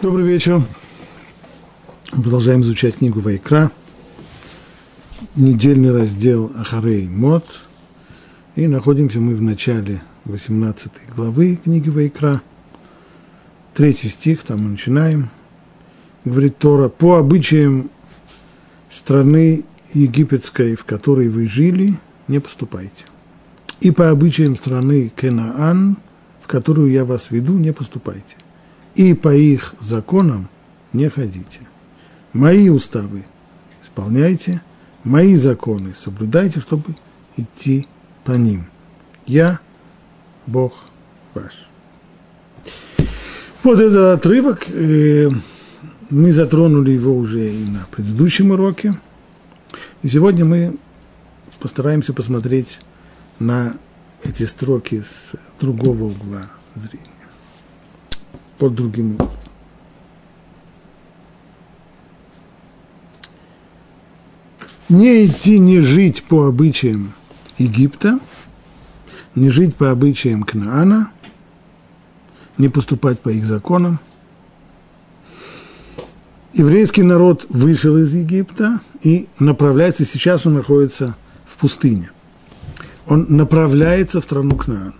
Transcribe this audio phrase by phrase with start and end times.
[0.00, 0.62] Добрый вечер.
[2.12, 3.72] Продолжаем изучать книгу Вайкра.
[5.34, 7.44] Недельный раздел Ахарей Мод.
[8.54, 12.42] И находимся мы в начале 18 главы книги Вайкра.
[13.74, 15.30] Третий стих, там мы начинаем.
[16.24, 17.90] Говорит Тора, по обычаям
[18.92, 23.04] страны египетской, в которой вы жили, не поступайте.
[23.80, 25.96] И по обычаям страны Кенаан,
[26.40, 28.36] в которую я вас веду, не поступайте
[28.98, 30.48] и по их законам
[30.92, 31.60] не ходите.
[32.32, 33.24] Мои уставы
[33.80, 34.60] исполняйте,
[35.04, 36.96] мои законы соблюдайте, чтобы
[37.36, 37.86] идти
[38.24, 38.66] по ним.
[39.24, 39.60] Я
[40.46, 40.72] Бог
[41.32, 41.68] ваш.
[43.62, 45.30] Вот этот отрывок, э,
[46.10, 48.98] мы затронули его уже и на предыдущем уроке.
[50.02, 50.76] И сегодня мы
[51.60, 52.80] постараемся посмотреть
[53.38, 53.76] на
[54.24, 57.17] эти строки с другого угла зрения
[58.58, 59.30] под другим углом.
[64.88, 67.12] Не идти, не жить по обычаям
[67.58, 68.18] Египта,
[69.34, 71.10] не жить по обычаям Кнаана,
[72.56, 74.00] не поступать по их законам.
[76.54, 82.10] Еврейский народ вышел из Египта и направляется, сейчас он находится в пустыне.
[83.06, 84.94] Он направляется в страну Кнаан.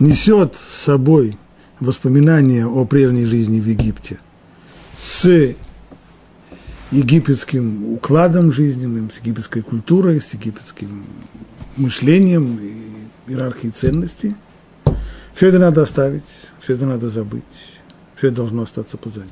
[0.00, 1.38] Несет с собой
[1.80, 4.18] воспоминания о прежней жизни в Египте
[4.96, 5.54] с
[6.90, 11.04] египетским укладом жизненным, с египетской культурой, с египетским
[11.76, 14.34] мышлением и иерархией ценностей.
[15.32, 16.24] Все это надо оставить,
[16.58, 17.44] все это надо забыть,
[18.16, 19.28] все это должно остаться позади.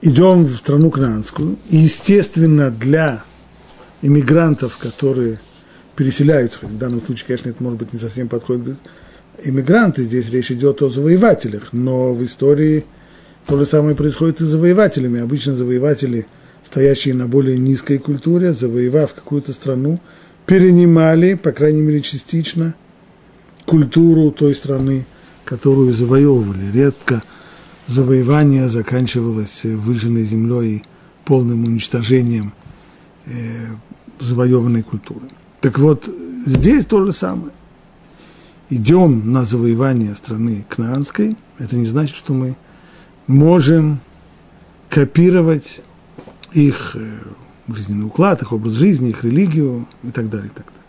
[0.00, 3.22] Идем в страну Кнаанскую, и, естественно, для
[4.02, 5.38] иммигрантов, которые
[5.94, 8.78] переселяются, в данном случае, конечно, это может быть не совсем подходит
[9.42, 12.84] иммигранты, здесь речь идет о завоевателях, но в истории
[13.46, 15.20] то же самое происходит и с завоевателями.
[15.20, 16.26] Обычно завоеватели,
[16.64, 20.00] стоящие на более низкой культуре, завоевав какую-то страну,
[20.46, 22.74] перенимали, по крайней мере частично,
[23.64, 25.06] культуру той страны,
[25.44, 26.72] которую завоевывали.
[26.72, 27.22] Редко
[27.86, 30.82] завоевание заканчивалось выжженной землей и
[31.24, 32.52] полным уничтожением
[33.26, 33.30] э,
[34.20, 35.28] завоеванной культуры.
[35.60, 36.08] Так вот,
[36.46, 37.52] здесь то же самое
[38.70, 42.56] идем на завоевание страны Кнаанской, это не значит, что мы
[43.26, 44.00] можем
[44.88, 45.82] копировать
[46.52, 47.18] их э,
[47.68, 50.82] жизненный уклад, их образ жизни, их религию и так далее, и так далее.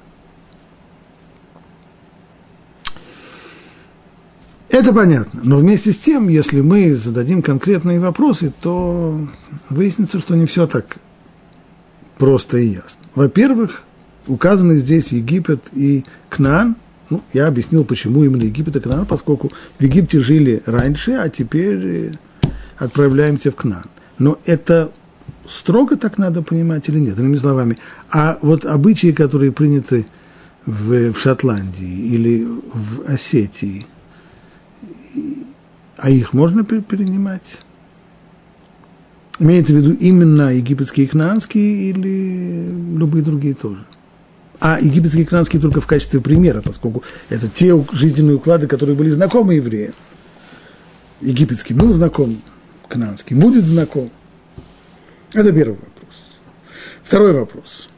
[4.70, 5.42] Это понятно.
[5.44, 9.20] Но вместе с тем, если мы зададим конкретные вопросы, то
[9.70, 10.98] выяснится, что не все так
[12.18, 13.02] просто и ясно.
[13.16, 13.84] Во-первых,
[14.28, 16.76] указаны здесь Египет и Кнаан–
[17.10, 21.86] ну, я объяснил, почему именно Египет и Кнаан, поскольку в Египте жили раньше, а теперь
[21.86, 22.12] э,
[22.78, 23.86] отправляемся в Кнаан.
[24.20, 24.92] Но это
[25.48, 27.78] строго так надо понимать или нет, иными словами.
[28.12, 30.08] А вот обычаи, которые приняты
[30.66, 33.86] в, в Шотландии или в Осетии,
[35.98, 37.62] а их можно перенимать?
[39.40, 42.68] Имеется в виду именно египетские и кнаанские или
[42.98, 43.86] любые другие тоже?
[44.60, 49.10] А египетские и канадские только в качестве примера, поскольку это те жизненные уклады, которые были
[49.10, 49.94] знакомы евреям.
[51.22, 52.42] Египетский был знаком,
[52.88, 54.10] канадский будет знаком.
[55.34, 56.16] Это первый вопрос.
[57.04, 57.90] Второй вопрос.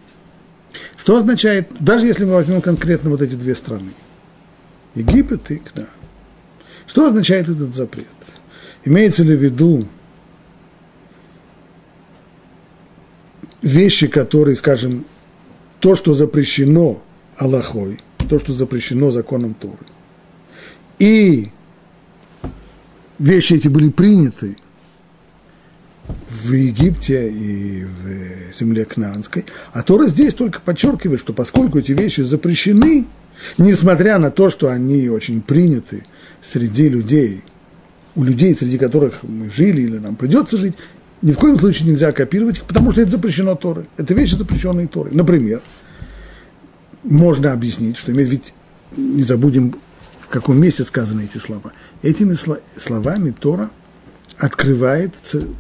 [0.98, 3.92] Что означает, даже если мы возьмем конкретно вот эти две страны,
[4.96, 5.88] Египет и Кнаан,
[6.86, 8.08] что означает этот запрет?
[8.84, 9.88] Имеется ли в виду
[13.62, 15.06] вещи, которые, скажем,
[15.80, 17.02] то, что запрещено
[17.38, 19.78] Аллахой, то, что запрещено законом Торы.
[21.00, 21.48] И
[23.18, 24.58] вещи эти были приняты
[26.30, 32.22] в Египте и в земле Кнаанской, а Тора здесь только подчеркивает, что поскольку эти вещи
[32.22, 33.06] запрещены,
[33.58, 36.06] несмотря на то, что они очень приняты
[36.42, 37.44] среди людей,
[38.16, 40.75] у людей, среди которых мы жили или нам придется жить,
[41.21, 43.86] ни в коем случае нельзя копировать их, потому что это запрещено Торой.
[43.98, 45.12] Это вещи, запрещенные Торой.
[45.13, 45.62] Например,
[47.04, 48.54] можно объяснить, что имеет, ведь
[48.95, 49.75] не забудем,
[50.21, 51.74] в каком месте сказаны эти слова.
[52.01, 52.36] Этими
[52.77, 53.69] словами Тора
[54.38, 55.16] открывает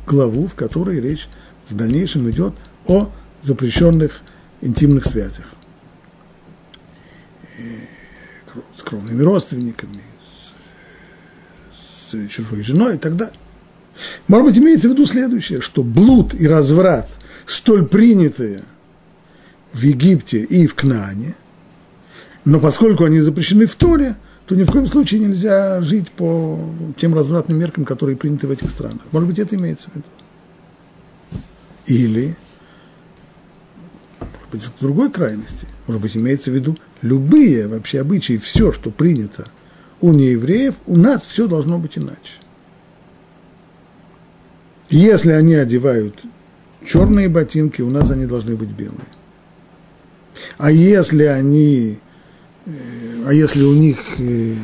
[0.07, 1.27] главу, в которой речь
[1.69, 2.53] в дальнейшем идет
[2.85, 3.11] о
[3.43, 4.21] запрещенных
[4.61, 5.45] интимных связях
[7.57, 7.61] э,
[8.75, 10.01] с кровными родственниками,
[11.73, 13.35] с, с чужой женой и так далее.
[14.27, 17.07] Может быть, имеется в виду следующее, что блуд и разврат,
[17.45, 18.63] столь принятые
[19.73, 21.35] в Египте и в Кнане,
[22.45, 24.15] но поскольку они запрещены в Торе,
[24.47, 26.59] то ни в коем случае нельзя жить по
[26.97, 29.01] тем развратным меркам, которые приняты в этих странах.
[29.11, 30.05] Может быть, это имеется в виду.
[31.85, 32.35] Или,
[34.19, 38.89] может быть, в другой крайности, может быть, имеется в виду любые вообще обычаи, все, что
[38.89, 39.47] принято
[40.01, 42.39] у неевреев, у нас все должно быть иначе.
[44.89, 46.23] Если они одевают
[46.85, 49.07] черные ботинки, у нас они должны быть белые.
[50.57, 51.99] А если они,
[52.65, 52.71] э,
[53.27, 54.55] а если у них э,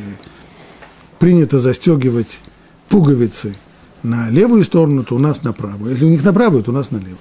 [1.18, 2.40] принято застегивать
[2.88, 3.54] пуговицы
[4.02, 5.92] на левую сторону, то у нас на правую.
[5.92, 7.18] Если у них на правую, то у нас на левую.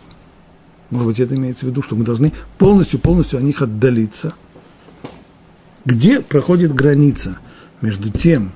[0.90, 4.34] Может быть, это имеется в виду, что мы должны полностью, полностью от них отдалиться.
[5.84, 7.38] Где проходит граница
[7.82, 8.52] между тем,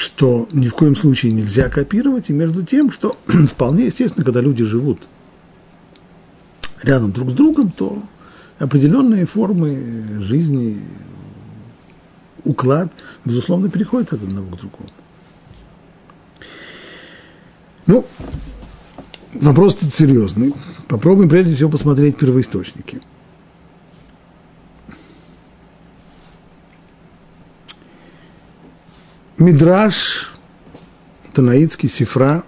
[0.00, 4.64] что ни в коем случае нельзя копировать, и между тем, что вполне естественно, когда люди
[4.64, 5.02] живут
[6.82, 8.02] рядом друг с другом, то
[8.58, 10.80] определенные формы жизни,
[12.44, 12.90] уклад,
[13.26, 14.88] безусловно, переходят от одного к другому.
[17.86, 18.06] Ну,
[19.34, 20.54] вопрос серьезный.
[20.88, 23.02] Попробуем прежде всего посмотреть первоисточники.
[29.40, 30.30] Мидраш
[31.32, 32.44] Танаицкий, Сифра,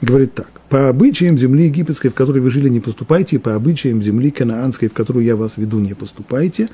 [0.00, 0.48] говорит так.
[0.68, 4.88] По обычаям земли египетской, в которой вы жили, не поступайте, и по обычаям земли канаанской,
[4.88, 6.68] в которую я вас веду, не поступайте.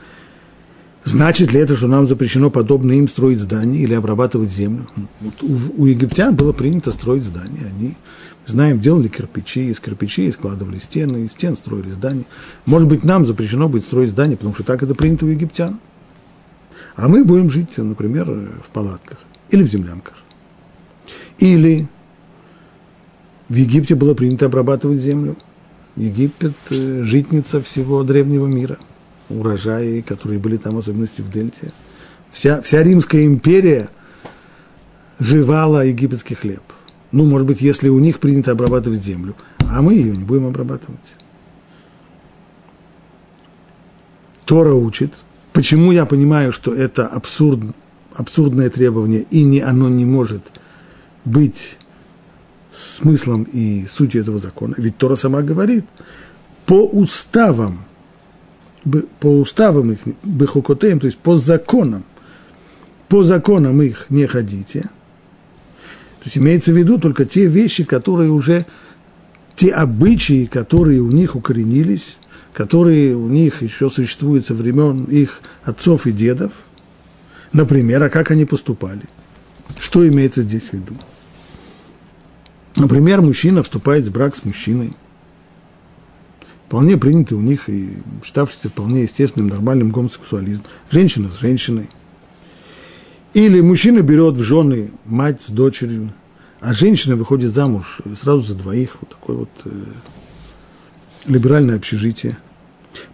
[1.04, 4.86] Значит ли это, что нам запрещено подобно им строить здания или обрабатывать землю?
[5.22, 7.66] Вот у, у египтян было принято строить здания.
[7.74, 7.94] Они,
[8.46, 12.24] знаем, делали кирпичи, из кирпичей складывали стены, из стен строили здания.
[12.66, 15.80] Может быть, нам запрещено будет строить здания, потому что так это принято у египтян.
[16.94, 18.26] А мы будем жить, например,
[18.62, 19.16] в палатках
[19.52, 20.14] или в землянках.
[21.38, 21.88] Или
[23.48, 25.36] в Египте было принято обрабатывать землю.
[25.96, 28.78] Египет э,– житница всего древнего мира.
[29.28, 31.70] Урожаи, которые были там, особенности в Дельте.
[32.30, 33.90] Вся, вся Римская империя
[35.18, 36.62] жевала египетский хлеб.
[37.12, 40.98] Ну, может быть, если у них принято обрабатывать землю, а мы ее не будем обрабатывать.
[44.46, 45.12] Тора учит.
[45.52, 47.60] Почему я понимаю, что это абсурд,
[48.16, 50.42] абсурдное требование, и не, оно не может
[51.24, 51.76] быть
[52.70, 54.74] смыслом и сутью этого закона.
[54.78, 55.84] Ведь Тора сама говорит,
[56.66, 57.84] по уставам,
[59.20, 62.04] по уставам их, бехокотеем, то есть по законам,
[63.08, 64.80] по законам их не ходите.
[64.80, 68.64] То есть имеется в виду только те вещи, которые уже,
[69.54, 72.16] те обычаи, которые у них укоренились,
[72.54, 76.52] которые у них еще существуют со времен их отцов и дедов–
[77.52, 79.02] Например, а как они поступали?
[79.78, 80.94] Что имеется здесь в виду?
[82.76, 84.94] Например, мужчина вступает в брак с мужчиной.
[86.66, 90.62] Вполне принятый у них и считавшийся вполне естественным, нормальным гомосексуализм.
[90.90, 91.90] Женщина с женщиной.
[93.34, 96.12] Или мужчина берет в жены мать с дочерью,
[96.60, 98.96] а женщина выходит замуж сразу за двоих.
[99.00, 99.70] Вот такое вот э,
[101.26, 102.38] либеральное общежитие.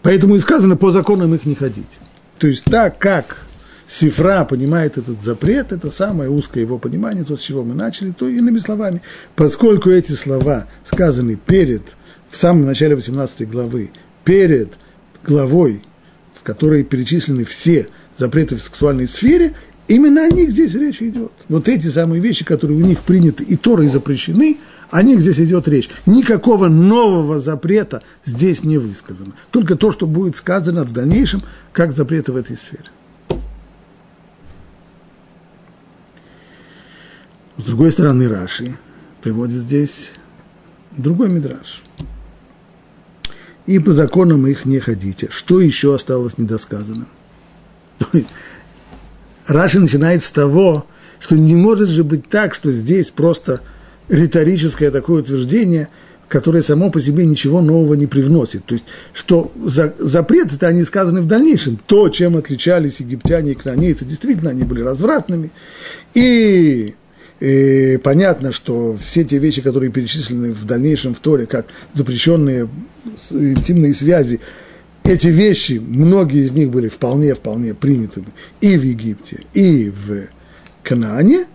[0.03, 1.99] Поэтому и сказано, по законам их не ходить.
[2.39, 3.48] То есть так, как
[3.89, 8.29] Сифра понимает этот запрет, это самое узкое его понимание, то, с чего мы начали, то
[8.29, 9.01] иными словами,
[9.35, 11.83] поскольку эти слова сказаны перед,
[12.29, 13.91] в самом начале 18 главы,
[14.25, 14.75] перед
[15.25, 15.83] главой,
[16.35, 17.87] в которой перечислены все
[18.19, 19.55] запреты в сексуальной сфере,
[19.89, 21.33] именно о них здесь речь идет.
[21.49, 24.59] Вот эти самые вещи, которые у них приняты и Торой запрещены,
[24.91, 25.89] о них здесь идет речь.
[26.05, 29.33] Никакого нового запрета здесь не высказано.
[29.51, 31.43] Только то, что будет сказано в дальнейшем,
[31.73, 32.85] как запреты в этой сфере.
[37.59, 38.77] С другой стороны, Раши
[39.21, 40.13] приводит здесь
[40.97, 41.83] другой мидраж.
[43.67, 45.29] И по законам их не ходите.
[45.31, 47.09] Что еще осталось недосказанным?
[49.47, 50.87] Раши начинает с того,
[51.19, 53.61] что не может же быть так, что здесь просто
[54.09, 55.89] риторическое такое утверждение,
[56.29, 58.65] которое само по себе ничего нового не привносит.
[58.67, 61.77] То есть, что за, запреты-то они сказаны в дальнейшем.
[61.77, 65.51] То, чем отличались египтяне и кранейцы, действительно, они были развратными.
[66.15, 66.95] И
[67.41, 72.69] и понятно, что все те вещи, которые перечислены в дальнейшем в Торе, как запрещенные
[73.31, 74.41] интимные связи,
[75.05, 78.29] эти вещи, многие из них были вполне-вполне принятыми
[78.61, 80.29] и в Египте, и в
[80.83, 81.47] Канаане,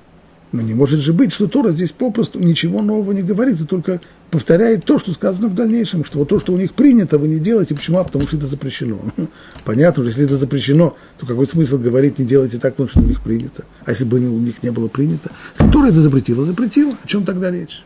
[0.51, 4.01] но не может же быть, что Тора здесь попросту ничего нового не говорит, и только
[4.33, 7.37] повторяет то, что сказано в дальнейшем, что вот то, что у них принято, вы не
[7.37, 7.75] делаете.
[7.75, 7.99] Почему?
[7.99, 8.99] А потому что это запрещено.
[9.63, 13.03] Понятно, что если это запрещено, то какой смысл говорить, не делайте так, потому что у
[13.03, 13.65] них принято.
[13.85, 15.29] А если бы у них не было принято?
[15.55, 16.45] Который это запретила?
[16.45, 16.95] Запретила.
[17.03, 17.83] О чем тогда речь?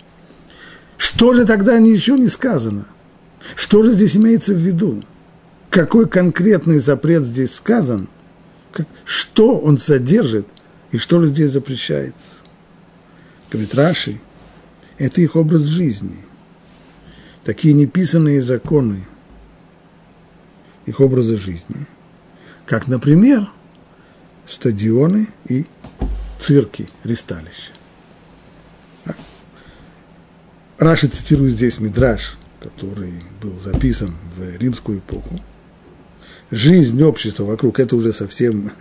[0.98, 2.86] Что же тогда ничего не сказано?
[3.58, 5.04] Что же здесь имеется в виду?
[5.70, 8.08] Какой конкретный запрет здесь сказан,
[9.04, 10.48] что он содержит
[10.94, 12.36] и что же здесь запрещается.
[13.52, 14.22] Говорит Раши,
[14.98, 16.27] это их образ жизни.
[17.48, 19.08] Такие неписанные законы
[20.86, 21.88] их образа жизни,
[22.66, 23.50] как, например,
[24.46, 25.66] стадионы и
[26.42, 27.72] цирки, ристалища.
[30.78, 35.40] Раши цитирует здесь Мидраш, который был записан в римскую эпоху.
[36.52, 38.74] Жизнь общества вокруг, это уже совсем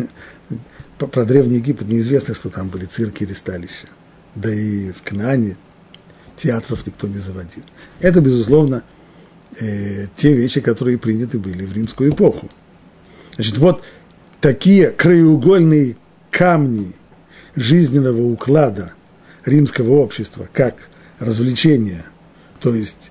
[0.98, 3.86] про Древний Египет неизвестно, что там были цирки и ристалища.
[4.34, 5.56] Да и в Кнане
[6.36, 7.62] театров никто не заводил.
[8.00, 8.82] Это, безусловно,
[9.58, 12.50] э, те вещи, которые приняты были в римскую эпоху.
[13.34, 13.82] Значит, вот
[14.40, 15.96] такие краеугольные
[16.30, 16.92] камни
[17.54, 18.92] жизненного уклада
[19.44, 20.76] римского общества, как
[21.18, 22.04] развлечения,
[22.60, 23.10] то есть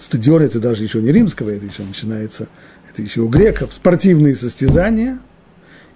[0.00, 2.48] стадион это даже еще не римского, это еще начинается,
[2.90, 5.18] это еще у греков, спортивные состязания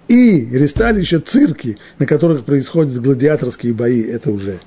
[0.07, 4.59] и ресталища, цирки, на которых происходят гладиаторские бои, это уже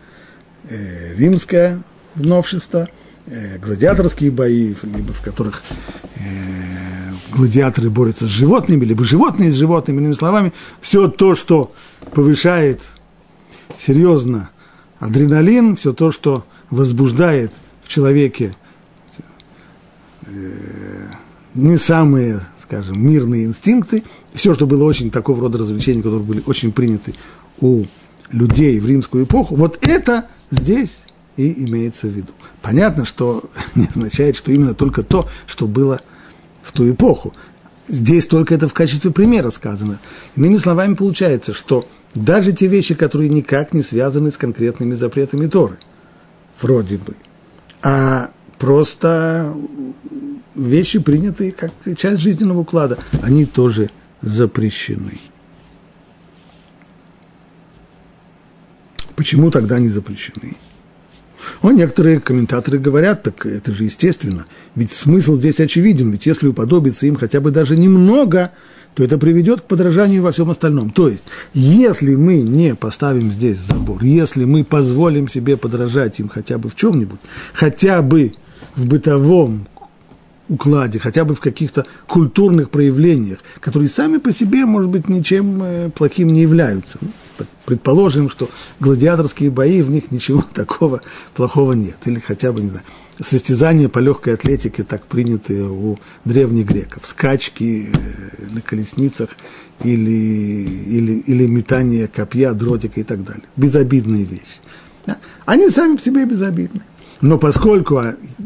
[0.68, 1.82] э, римское
[2.14, 2.88] новшество,
[3.26, 5.62] э, гладиаторские бои, либо в которых
[6.16, 6.20] э,
[7.32, 11.72] гладиаторы борются с животными, либо животные с животными, иными словами, все то, что
[12.12, 12.80] повышает
[13.78, 14.50] серьезно
[14.98, 17.52] адреналин, все то, что возбуждает
[17.82, 18.54] в человеке
[21.54, 24.02] не самые, скажем, мирные инстинкты,
[24.32, 27.14] все, что было очень такого рода развлечения, которые были очень приняты
[27.60, 27.84] у
[28.30, 30.98] людей в римскую эпоху, вот это здесь
[31.36, 32.32] и имеется в виду.
[32.62, 36.00] Понятно, что не означает, что именно только то, что было
[36.62, 37.34] в ту эпоху.
[37.86, 39.98] Здесь только это в качестве примера сказано.
[40.36, 45.76] Иными словами, получается, что даже те вещи, которые никак не связаны с конкретными запретами Торы,
[46.60, 47.14] вроде бы,
[47.82, 49.54] а просто
[50.54, 53.90] вещи, принятые как часть жизненного уклада, они тоже
[54.22, 55.18] запрещены.
[59.16, 60.56] Почему тогда они запрещены?
[61.62, 67.06] Но некоторые комментаторы говорят, так это же естественно, ведь смысл здесь очевиден, ведь если уподобиться
[67.06, 68.52] им хотя бы даже немного,
[68.94, 70.90] то это приведет к подражанию во всем остальном.
[70.90, 76.58] То есть, если мы не поставим здесь забор, если мы позволим себе подражать им хотя
[76.58, 77.18] бы в чем-нибудь,
[77.52, 78.32] хотя бы
[78.76, 79.66] в бытовом
[80.48, 85.90] укладе, хотя бы в каких-то культурных проявлениях, которые сами по себе, может быть, ничем э,
[85.90, 86.98] плохим не являются.
[87.64, 88.48] Предположим, что
[88.80, 91.00] гладиаторские бои, в них ничего такого
[91.34, 91.96] плохого нет.
[92.04, 92.84] Или хотя бы, не знаю,
[93.20, 97.06] состязания по легкой атлетике так приняты у древних греков.
[97.06, 99.30] Скачки э, на колесницах
[99.82, 103.44] или, или, или метание копья, дротика и так далее.
[103.56, 104.60] Безобидные вещи.
[105.06, 105.18] Да?
[105.46, 106.82] Они сами по себе безобидны.
[107.20, 108.02] Но поскольку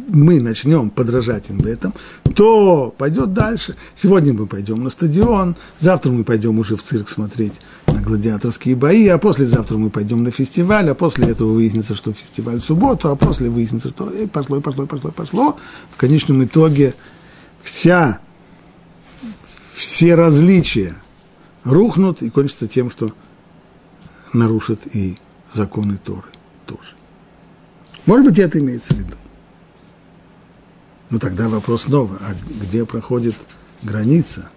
[0.08, 1.94] мы начнем подражать им в этом,
[2.34, 3.74] то пойдет дальше.
[3.96, 7.54] Сегодня мы пойдем на стадион, завтра мы пойдем уже в цирк смотреть
[8.08, 12.64] гладиаторские бои, а послезавтра мы пойдем на фестиваль, а после этого выяснится, что фестиваль в
[12.64, 15.56] субботу, а после выяснится, что и пошло, и пошло, и пошло, и пошло.
[15.90, 16.94] В конечном итоге
[17.62, 18.18] вся,
[19.74, 20.96] все различия
[21.64, 23.12] рухнут и кончатся тем, что
[24.32, 25.16] нарушат и
[25.52, 26.28] законы Торы
[26.66, 26.94] тоже.
[28.06, 29.16] Может быть, это имеется в виду.
[31.10, 33.36] Но тогда вопрос снова, а где проходит
[33.82, 34.48] граница?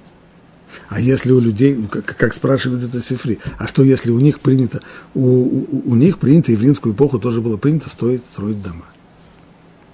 [0.91, 4.41] А если у людей, ну, как, как спрашивает это Сифри, а что если у них
[4.41, 4.81] принято,
[5.15, 8.86] у, у, у них принято и в римскую эпоху тоже было принято строить, строить дома,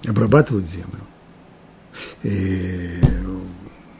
[0.06, 1.00] обрабатывать землю,
[2.24, 3.00] и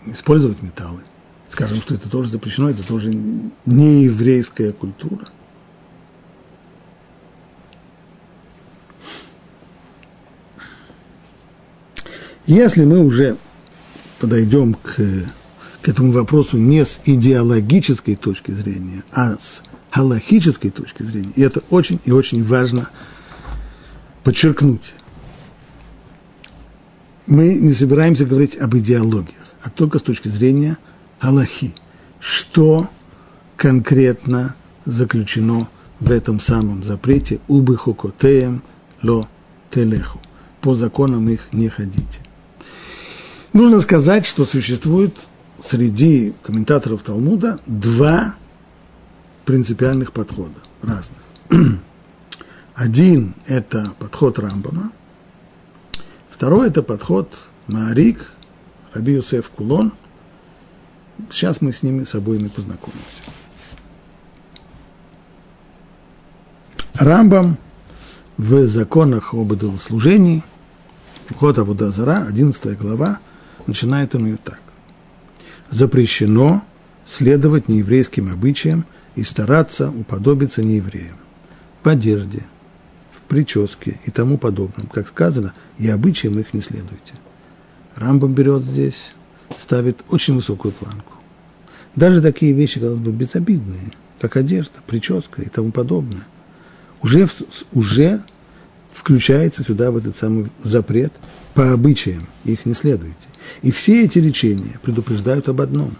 [0.07, 1.02] использовать металлы.
[1.49, 3.14] Скажем, что это тоже запрещено, это тоже
[3.64, 5.28] не еврейская культура–
[12.49, 13.37] Если мы уже
[14.21, 14.97] подойдем к,
[15.88, 19.62] этому вопросу не с идеологической точки зрения, а с
[19.95, 22.90] галахической точки зрения, и это очень и очень важно
[24.23, 24.95] подчеркнуть,
[27.26, 30.78] мы не собираемся говорить об идеологиях, а только с точки зрения
[31.21, 31.75] галахи.
[32.21, 32.88] Что
[33.57, 34.54] конкретно
[34.85, 35.68] заключено
[36.00, 38.62] в этом самом запрете «Убыхокотеем
[39.02, 39.28] ло
[39.71, 40.21] телеху»–
[40.61, 42.21] по законам их не ходите.
[43.52, 45.28] Нужно сказать, что существует
[45.61, 48.35] среди комментаторов Талмуда два
[49.45, 51.19] принципиальных подхода, разных.
[52.75, 54.93] Один– это подход Рамбама,
[56.29, 57.37] второй– это подход
[57.67, 58.33] Маарик,
[58.93, 59.93] Раби Юсеф Кулон.
[61.31, 63.23] Сейчас мы с ними с обоими познакомимся.
[66.95, 67.59] Рамбам
[68.37, 70.45] в законах об идолослужении,
[71.37, 73.19] Ход Абудазара, 11 глава,
[73.67, 74.61] начинает он ее так.
[75.70, 76.62] Запрещено
[77.06, 81.16] следовать нееврейским обычаям и стараться уподобиться неевреям.
[81.82, 82.42] В одежде,
[83.10, 87.14] в прическе и тому подобном, как сказано, и обычаям их не следуйте.
[87.96, 89.14] Рамбам берет здесь,
[89.58, 91.14] ставит очень высокую планку.
[91.96, 96.26] Даже такие вещи, казалось бы, безобидные, как одежда, прическа и тому подобное,
[97.02, 97.28] уже,
[97.72, 98.22] уже
[98.92, 101.12] включается сюда в этот самый запрет
[101.54, 103.27] по обычаям, их не следуйте.
[103.62, 105.93] И все эти речения предупреждают об одном,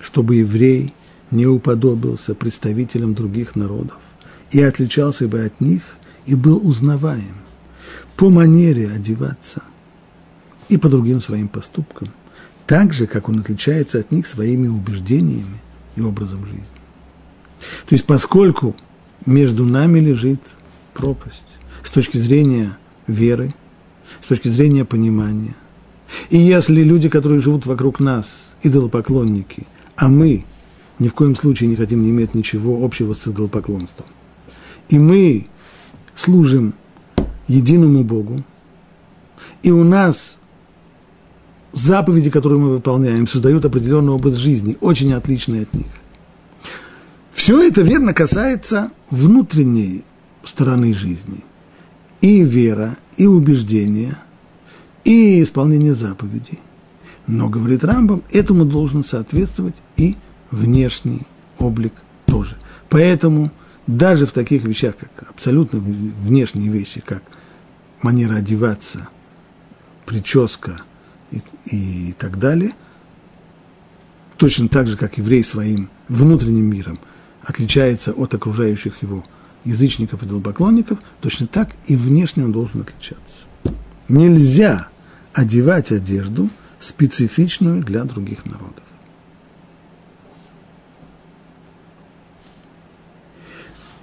[0.00, 0.94] чтобы еврей
[1.30, 3.98] не уподобился представителям других народов
[4.50, 5.82] и отличался бы от них
[6.26, 7.36] и был узнаваем
[8.16, 9.62] по манере одеваться
[10.68, 12.08] и по другим своим поступкам,
[12.66, 15.60] так же, как он отличается от них своими убеждениями
[15.96, 16.66] и образом жизни.
[17.86, 18.76] То есть, поскольку
[19.24, 20.42] между нами лежит
[20.94, 21.46] пропасть
[21.82, 22.76] с точки зрения
[23.06, 23.54] веры,
[24.22, 25.54] с точки зрения понимания.
[26.30, 30.44] И если люди, которые живут вокруг нас, идолопоклонники, а мы
[30.98, 34.06] ни в коем случае не хотим не иметь ничего общего с идолопоклонством,
[34.88, 35.46] и мы
[36.14, 36.74] служим
[37.46, 38.42] единому Богу,
[39.62, 40.38] и у нас
[41.72, 45.86] заповеди, которые мы выполняем, создают определенный образ жизни, очень отличный от них.
[47.32, 50.04] Все это верно касается внутренней
[50.44, 51.44] стороны жизни.
[52.20, 54.18] И вера, и убеждение,
[55.04, 56.58] и исполнение заповедей.
[57.26, 60.16] Но, говорит Рамбам, этому должен соответствовать и
[60.50, 61.22] внешний
[61.58, 61.92] облик
[62.26, 62.56] тоже.
[62.88, 63.50] Поэтому
[63.86, 67.22] даже в таких вещах, как абсолютно внешние вещи, как
[68.02, 69.08] манера одеваться,
[70.06, 70.80] прическа
[71.30, 72.72] и, и так далее,
[74.38, 76.98] точно так же, как еврей своим внутренним миром
[77.42, 79.24] отличается от окружающих его
[79.64, 83.44] язычников и долбоклонников, точно так и внешне он должен отличаться.
[84.08, 84.88] Нельзя
[85.32, 88.84] одевать одежду, специфичную для других народов.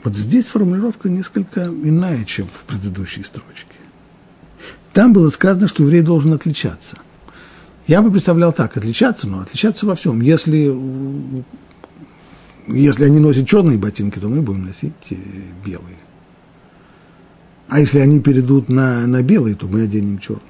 [0.03, 3.74] Вот здесь формулировка несколько иная, чем в предыдущей строчке.
[4.93, 6.98] Там было сказано, что еврей должен отличаться.
[7.87, 10.22] Я бы представлял так, отличаться, но отличаться во всем.
[10.22, 10.74] Если,
[12.68, 15.15] если они носят черные ботинки, то мы будем носить э,
[15.65, 15.98] белые.
[17.75, 20.42] А если они перейдут на, на белые, то мы оденем черные.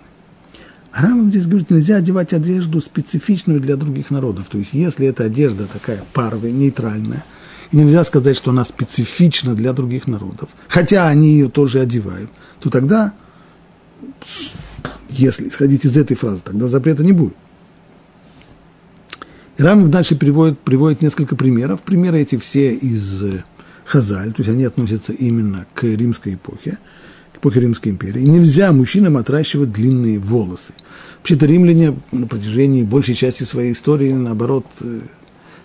[0.92, 4.46] А Рамбам здесь говорит, нельзя одевать одежду специфичную для других народов.
[4.48, 7.26] То есть, если эта одежда такая паровая, нейтральная–
[7.72, 13.14] нельзя сказать, что она специфична для других народов, хотя они ее тоже одевают, то тогда,
[15.10, 17.36] если исходить из этой фразы, тогда запрета не будет.
[19.58, 21.82] И Рамбам дальше приводит, приводит несколько примеров.
[21.82, 23.44] Примеры эти все из э,
[23.86, 26.78] Хазаль, то есть они относятся именно к римской эпохе,
[27.46, 28.22] эпохе Римской империи.
[28.22, 30.74] Нельзя мужчинам отращивать длинные волосы.
[31.18, 35.02] Вообще-то римляне на протяжении большей части своей истории, наоборот, э,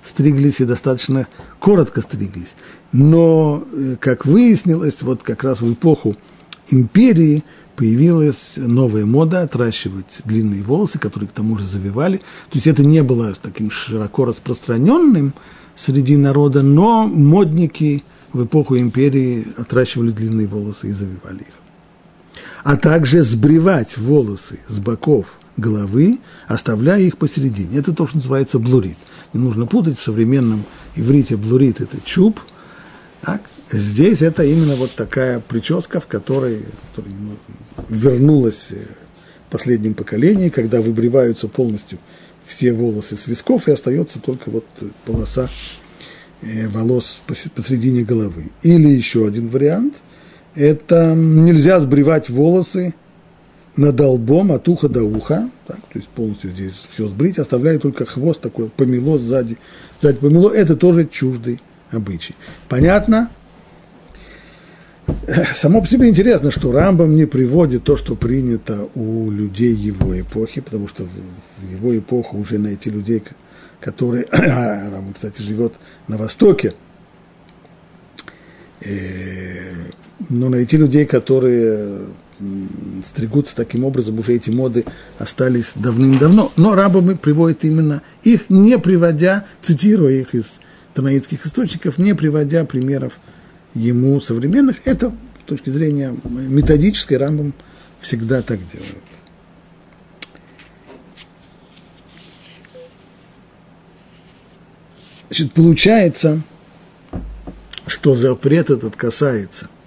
[0.03, 1.27] стриглись и достаточно
[1.59, 2.57] коротко стриглись.
[2.93, 6.17] Но, э, как выяснилось, вот как раз в эпоху
[6.71, 7.45] империи
[7.77, 12.19] появилась новая мода отращивать длинные волосы, которые к тому же завивали.
[12.19, 15.33] То есть это не было таким широко распространенным
[15.77, 21.60] среди народа, но модники в эпоху империи отращивали длинные волосы и завивали их.
[22.65, 27.79] А также сбривать волосы с боков головы, оставляя их посередине.
[27.79, 28.97] Это то, что называется блурит
[29.33, 30.65] не нужно путать, в современном
[30.97, 32.41] иврите блурит– это чуб,
[33.23, 33.43] так?
[33.71, 37.37] Здесь это именно вот такая прическа, в которой, которая ну,
[37.89, 38.71] вернулась
[39.47, 41.99] в последнем поколении, когда выбриваются полностью
[42.45, 44.65] все волосы с висков, и остается только вот
[45.05, 45.49] полоса
[46.43, 48.51] э, волос посредине головы.
[48.63, 49.95] Или еще один вариант–
[50.55, 52.95] это нельзя сбривать волосы
[53.77, 58.05] над лбом от уха до уха, так, то есть полностью здесь все сбрить, оставляя только
[58.05, 59.59] хвост такой, помело сзади,
[60.01, 61.61] сзади помело, это тоже чуждый
[61.91, 62.35] обычай.
[62.69, 63.31] Понятно?
[65.55, 70.61] Само по себе интересно, что Рамбам не приводит то, что принято у людей его эпохи,
[70.61, 71.05] потому что
[71.59, 73.23] в его эпоху уже найти людей,
[73.81, 75.75] которые, а Рамбам, кстати, живет
[76.07, 76.75] на Востоке,
[78.83, 82.07] но найти людей, которые
[83.05, 84.85] стригутся таким образом, уже эти моды
[85.19, 86.53] остались давным-давно.
[86.57, 90.61] Но рабами приводят именно их, не приводя, цитируя их из
[90.95, 93.19] танаитских источников, не приводя примеров
[93.75, 94.77] ему современных.
[94.85, 95.15] Это
[95.45, 97.53] с точки зрения методической рамбам
[98.01, 99.05] всегда так делают.
[105.29, 106.41] Значит, получается,
[107.91, 109.69] что запрет этот касается–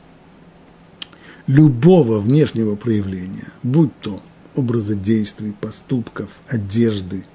[1.47, 4.21] любого внешнего проявления, будь то
[4.55, 7.25] образа действий, поступков, одежды,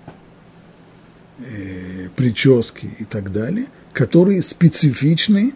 [1.39, 5.55] э, прически и так далее, которые специфичны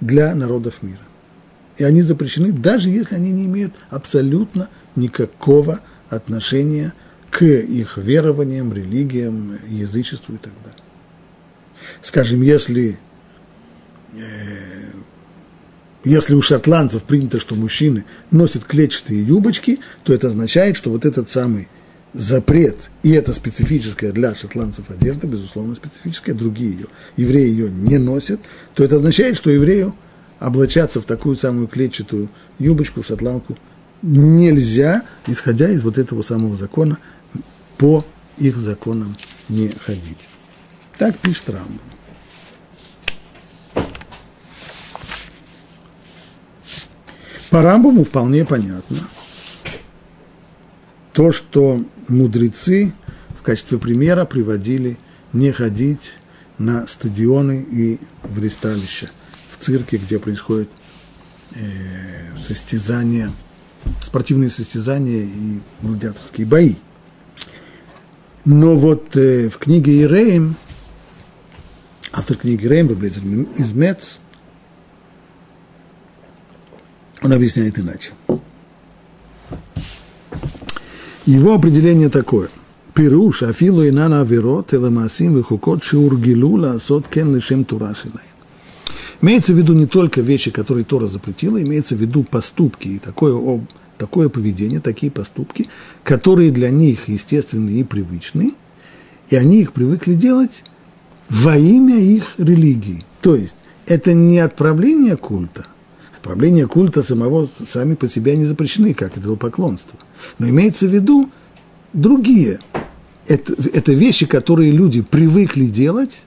[0.00, 1.00] для народов мира.
[1.76, 6.92] И они запрещены, даже если они не имеют абсолютно никакого отношения
[7.30, 10.82] к их верованиям, религиям, язычеству и так далее.
[12.02, 12.98] Скажем, если,
[16.04, 21.30] если у шотландцев принято, что мужчины носят клетчатые юбочки, то это означает, что вот этот
[21.30, 21.68] самый
[22.12, 26.86] запрет, и это специфическая для шотландцев одежда, безусловно, специфическая, другие ее,
[27.16, 28.40] евреи ее не носят,
[28.74, 29.94] то это означает, что еврею
[30.38, 33.56] облачаться в такую самую клетчатую юбочку, шотландку,
[34.02, 36.98] нельзя, исходя из вот этого самого закона,
[37.78, 38.04] по
[38.38, 39.16] их законам
[39.48, 40.28] не ходить.
[40.98, 41.91] Так пишет Рамбам.
[47.52, 48.96] По Рамбаму вполне понятно
[51.12, 52.94] то, что мудрецы
[53.28, 54.96] в качестве примера приводили
[55.34, 56.14] не ходить
[56.56, 59.10] на стадионы и в ресталища,
[59.50, 60.70] в цирке, где происходят
[61.54, 63.30] э, состязания,
[64.00, 66.76] спортивные состязания и гладиаторские бои.
[68.46, 70.56] Но вот э, в книге Иреем,
[72.12, 73.22] автор книги Иреем, Раблезер
[73.58, 73.74] из
[77.22, 78.12] он объясняет иначе.
[81.26, 82.48] Его определение такое.
[82.94, 88.24] Пируш, афилу инана аверот, эламасим, вихукот, шиургилу, ласот, кен, лишем турашилай.
[89.22, 93.64] Имеется в виду не только вещи, которые Тора запретила, имеется в виду поступки и такое,
[93.96, 95.68] такое поведение, такие поступки,
[96.02, 98.54] которые для них естественны и привычны,
[99.30, 100.64] и они их привыкли делать
[101.30, 103.04] во имя их религии.
[103.20, 103.54] То есть
[103.86, 105.66] это не отправление культа,
[106.22, 109.98] Отправление культа самого сами по себе не запрещены, как это поклонство.
[110.38, 111.28] Но имеется в виду
[111.92, 112.60] другие.
[113.26, 116.26] Это, это вещи, которые люди привыкли делать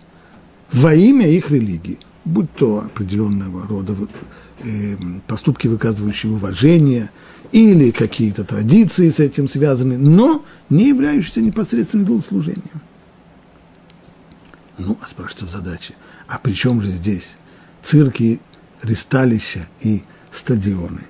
[0.70, 1.98] во имя их религии.
[2.26, 3.96] Будь то определенного рода
[4.66, 7.10] э, поступки, выказывающие уважение,
[7.54, 12.82] или какие-то традиции с этим связаны, но не являющиеся непосредственным служением.
[14.78, 15.94] Ну, а спрашивается в задаче,
[16.28, 17.38] а при чем же здесь
[17.82, 18.42] цирки
[18.82, 21.02] ристалища и стадионы.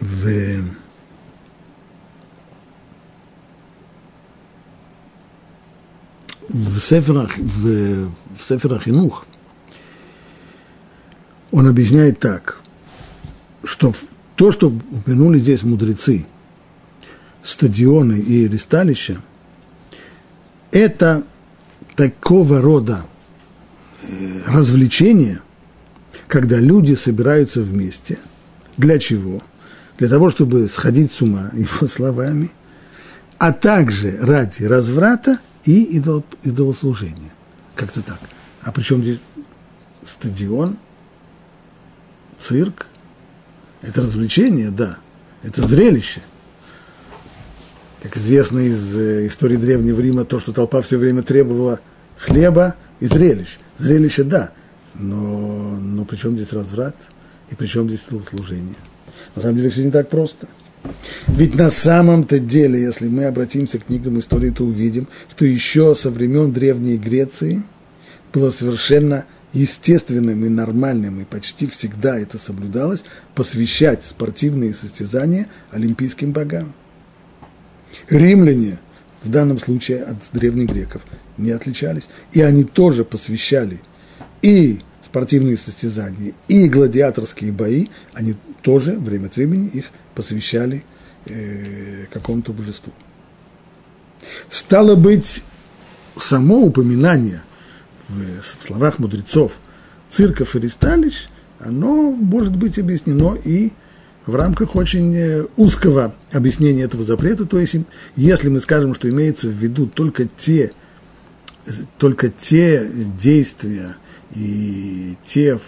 [0.00, 0.62] В,
[6.48, 9.26] в, Сефер, в, в Сефер Хинух
[11.52, 12.60] он объясняет так,
[13.64, 13.92] что
[14.36, 16.26] то, что упомянули здесь мудрецы–
[17.46, 19.22] стадионы и ресталища,
[20.72, 21.22] это
[21.94, 23.06] такого рода
[24.02, 25.40] э, развлечения,
[26.26, 28.18] когда люди собираются вместе.
[28.76, 29.42] Для чего?
[29.96, 32.50] Для того, чтобы сходить с ума, его словами,
[33.38, 37.32] а также ради разврата и идол, идолослужения.
[37.76, 38.18] Как-то так.
[38.62, 39.20] А причем здесь
[40.04, 40.78] стадион,
[42.40, 42.86] цирк?
[43.82, 44.98] Это развлечение, да.
[45.44, 46.22] Это зрелище–
[48.02, 51.80] как известно из э, истории Древнего Рима, то, что толпа все время требовала
[52.18, 53.58] хлеба и зрелищ.
[53.78, 54.52] Зрелище– да,
[54.94, 56.96] но, но при чем здесь разврат
[57.50, 58.76] и при чем здесь служение?
[59.34, 60.48] На самом деле все не так просто.
[61.26, 66.10] Ведь на самом-то деле, если мы обратимся к книгам истории, то увидим, что еще со
[66.10, 67.62] времен Древней Греции
[68.32, 73.04] было совершенно естественным и нормальным, и почти всегда это соблюдалось,
[73.34, 76.74] посвящать спортивные состязания олимпийским богам.
[78.08, 78.78] Римляне
[79.22, 81.02] в данном случае от древних греков
[81.36, 82.08] не отличались.
[82.32, 83.80] И они тоже посвящали
[84.42, 90.84] и спортивные состязания, и гладиаторские бои, они тоже время от времени их посвящали
[91.26, 92.92] э, какому-то божеству.
[94.48, 95.42] Стало быть,
[96.18, 97.42] само упоминание
[98.08, 99.58] в, в словах мудрецов
[100.10, 101.28] цирков и ресталищ,
[101.60, 103.72] оно может быть объяснено и
[104.26, 107.46] в рамках очень э, узкого объяснения этого запрета.
[107.46, 107.76] То есть,
[108.16, 110.72] если мы скажем, что имеется в виду только те,
[111.98, 113.96] только те действия
[114.34, 115.60] и те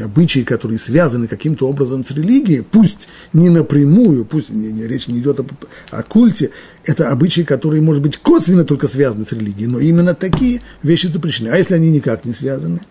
[0.00, 5.20] обычаи, которые связаны каким-то образом с религией, пусть не напрямую, пусть не, не, речь не
[5.20, 5.46] идет о,
[5.90, 6.50] о культе,
[6.84, 11.50] это обычаи, которые, может быть, косвенно только связаны с религией, но именно такие вещи запрещены.
[11.50, 12.80] А если они никак не связаны–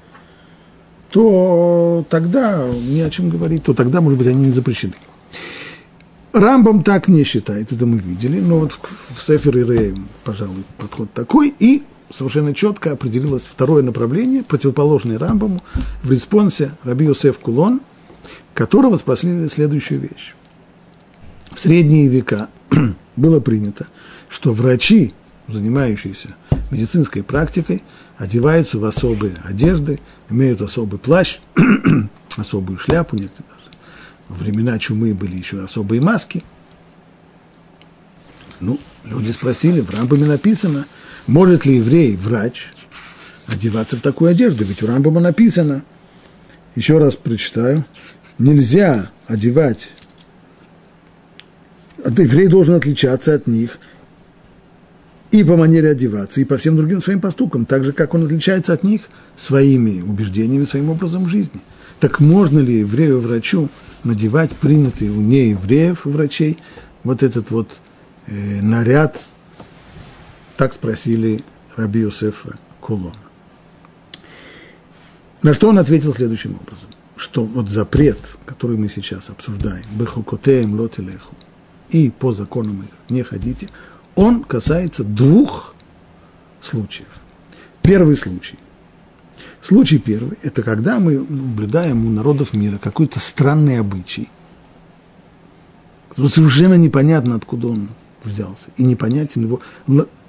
[1.12, 4.93] то тогда не о чем говорить, то тогда, может быть, они не запрещены.
[6.34, 8.80] Рамбам так не считает, это мы видели, но вот в,
[9.15, 15.62] в Сефер Ире, пожалуй, подход такой, и совершенно четко определилось второе направление, противоположное Рамбаму,
[16.04, 17.82] в респонсе Раби Йосеф Кулон
[18.54, 20.36] которого спросили следующую вещь.
[21.54, 22.50] В средние века
[23.15, 23.88] было принято,
[24.30, 25.13] что врачи,
[25.47, 26.36] занимающиеся
[26.69, 27.84] медицинской практикой,
[28.21, 31.39] одеваются в особые одежды, имеют особый плащ,
[32.38, 33.71] особую шляпу, некоторые даже.
[34.29, 36.43] Во времена чумы были еще особые маски.
[38.60, 40.86] Ну, люди спросили, в Рамбаме написано,
[41.25, 42.71] может ли еврей, врач,
[43.47, 45.84] одеваться в такую одежду, ведь у Рамбама написано,
[46.75, 47.86] еще раз прочитаю,
[48.38, 49.93] нельзя одевать,
[52.05, 53.79] еврей должен отличаться от них
[55.31, 58.73] и по манере одеваться, и по всем другим своим поступкам, так же, как он отличается
[58.73, 59.03] от них
[59.35, 61.61] своими убеждениями, своим образом жизни.
[61.99, 63.69] Так можно ли еврею-врачу
[64.03, 66.57] надевать принятый у неевреев врачей
[67.03, 67.79] вот этот вот
[68.27, 69.23] э, наряд,
[70.57, 71.43] так спросили
[71.75, 73.15] Раби Юсефа Кулона.
[75.41, 81.35] На что он ответил следующим образом, что вот запрет, который мы сейчас обсуждаем, «Бехукотеем лотелеху»,
[81.89, 83.69] и по законам их не ходите,
[84.21, 85.73] он касается двух
[86.62, 87.07] случаев.
[87.81, 88.57] Первый случай.
[89.62, 94.29] Случай первый– это когда мы наблюдаем у народов мира какой-то странный обычай.
[96.15, 97.89] Совершенно непонятно, откуда он
[98.23, 98.69] взялся.
[98.77, 99.62] И непонятен его,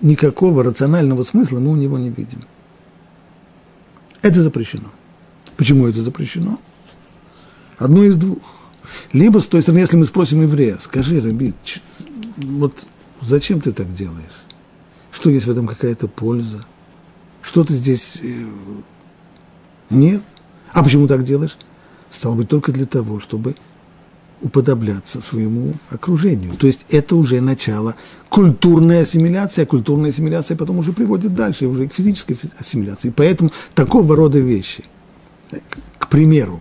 [0.00, 2.42] никакого рационального смысла мы у него не видим.
[4.22, 4.90] Это запрещено.
[5.56, 6.58] Почему это запрещено?
[7.78, 8.38] Одно из двух.
[9.12, 11.56] Либо, с той стороны, если мы спросим еврея, скажи, Рабит,
[12.36, 12.86] вот
[13.22, 14.44] зачем ты так делаешь?
[15.10, 16.64] Что есть в этом какая-то польза?
[17.42, 18.16] Что ты здесь...
[18.22, 18.46] Э,
[19.90, 20.22] нет.
[20.72, 21.56] А почему так делаешь?
[22.10, 23.54] Стало быть, только для того, чтобы
[24.42, 26.54] уподобляться своему окружению.
[26.54, 27.94] То есть это уже начало
[28.28, 33.12] культурной ассимиляции, а культурная ассимиляция потом уже приводит дальше, уже к физической ассимиляции.
[33.14, 34.84] Поэтому такого рода вещи,
[35.98, 36.60] к примеру,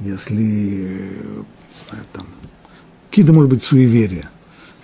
[0.00, 2.26] если, не знаю, там,
[3.10, 4.30] какие-то, может быть, суеверия,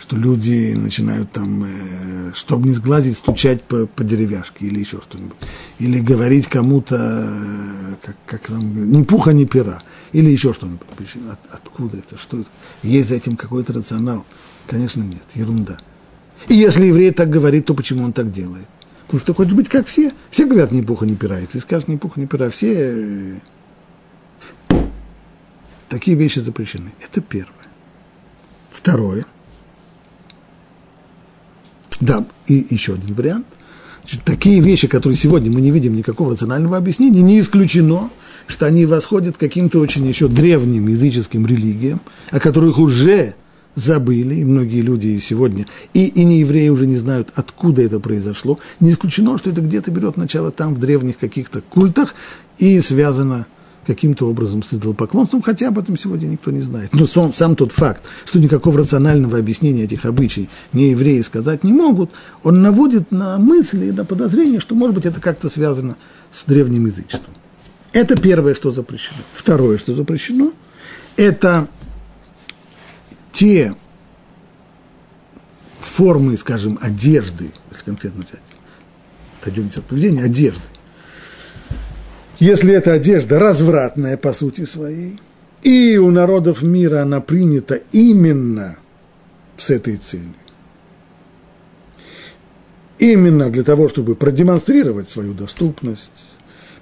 [0.07, 5.37] что люди начинают там, э, чтобы не сглазить, стучать по, по деревяшке или еще что-нибудь.
[5.81, 10.87] Или говорить кому-то, э, как, как там, ни пуха, ни пера или еще что-нибудь.
[11.29, 12.17] От, откуда это?
[12.19, 12.49] Что это?
[12.85, 14.25] Есть за этим какой-то рационал?
[14.69, 15.81] Конечно, нет, ерунда.
[16.47, 18.69] И если еврей так говорит, то почему он так делает?
[19.07, 20.13] Потому что хочешь быть как все.
[20.31, 21.41] Все говорят, ни пуха, ни пера.
[21.41, 23.41] Если скажешь, ни пуха, ни пера, все...
[24.71, 24.79] Э,
[25.89, 26.93] такие вещи запрещены.
[27.01, 27.53] Это первое.
[28.71, 29.27] Второе.
[32.01, 33.47] Да, и еще один вариант.
[34.03, 38.11] Значит, такие вещи, которые сегодня мы не видим никакого рационального объяснения, не исключено–
[38.47, 43.35] что они восходят к каким-то очень еще древним языческим религиям, о которых уже
[43.75, 48.59] забыли, и многие люди сегодня, и, и не евреи уже не знают, откуда это произошло.
[48.81, 52.15] Не исключено, что это где-то берет начало там, в древних каких-то культах,
[52.59, 53.47] и связано
[53.87, 56.93] каким-то образом с идолопоклонством, хотя об этом сегодня никто не знает.
[56.93, 61.73] Но сам, сам тот факт, что никакого рационального объяснения этих обычаев не евреи сказать не
[61.73, 62.11] могут,
[62.43, 65.97] он наводит на мысли, на подозрение, что, может быть, это как-то связано
[66.31, 67.35] с древним язычеством.
[67.93, 69.19] Это первое, что запрещено.
[69.35, 70.53] Второе, что запрещено,
[71.17, 71.69] это
[73.33, 73.75] те
[75.81, 78.43] формы, скажем, одежды, если конкретно взять,
[79.41, 80.61] отойдемте от поведения, одежды.
[82.39, 85.19] Если эта одежда развратная по сути своей,
[85.63, 88.77] и у народов мира она принята именно
[89.57, 90.35] с этой целью,
[92.99, 96.13] именно для того, чтобы продемонстрировать свою доступность,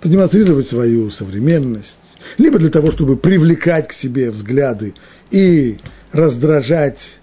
[0.01, 4.95] продемонстрировать свою современность, либо для того, чтобы привлекать к себе взгляды
[5.31, 5.79] и
[6.11, 7.21] раздражать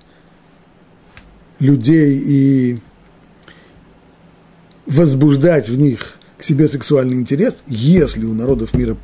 [1.60, 2.80] людей и
[4.86, 8.98] возбуждать в них к себе сексуальный интерес, если у народов мира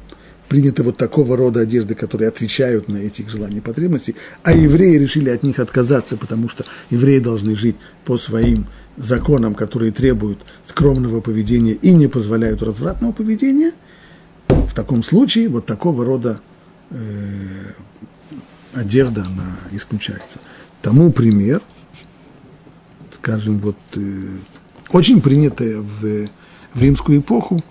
[0.50, 4.98] принято вот такого рода одежды, которые отвечают на эти их желания и потребности, а евреи
[4.98, 11.22] решили от них отказаться, потому что евреи должны жить по своим законам, которые требуют скромного
[11.22, 13.74] поведения и не позволяют развратного поведения,
[14.48, 16.42] в таком случае вот такого рода
[16.90, 16.98] э,
[18.74, 20.40] одежда, она исключается.
[20.82, 21.62] Тому пример,
[23.12, 24.00] скажем, вот э,
[24.90, 26.30] очень принятая в,
[26.78, 27.62] в римскую эпоху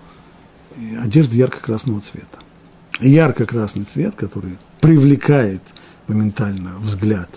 [1.01, 2.39] одежда ярко-красного цвета.
[2.99, 5.61] Ярко-красный цвет, который привлекает
[6.07, 7.29] моментально взгляд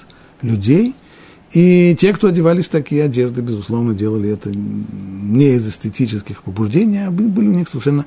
[0.42, 0.94] людей–
[1.52, 7.10] и те, кто одевались в такие одежды, безусловно, делали это не из эстетических побуждений, а
[7.10, 8.06] были у них совершенно,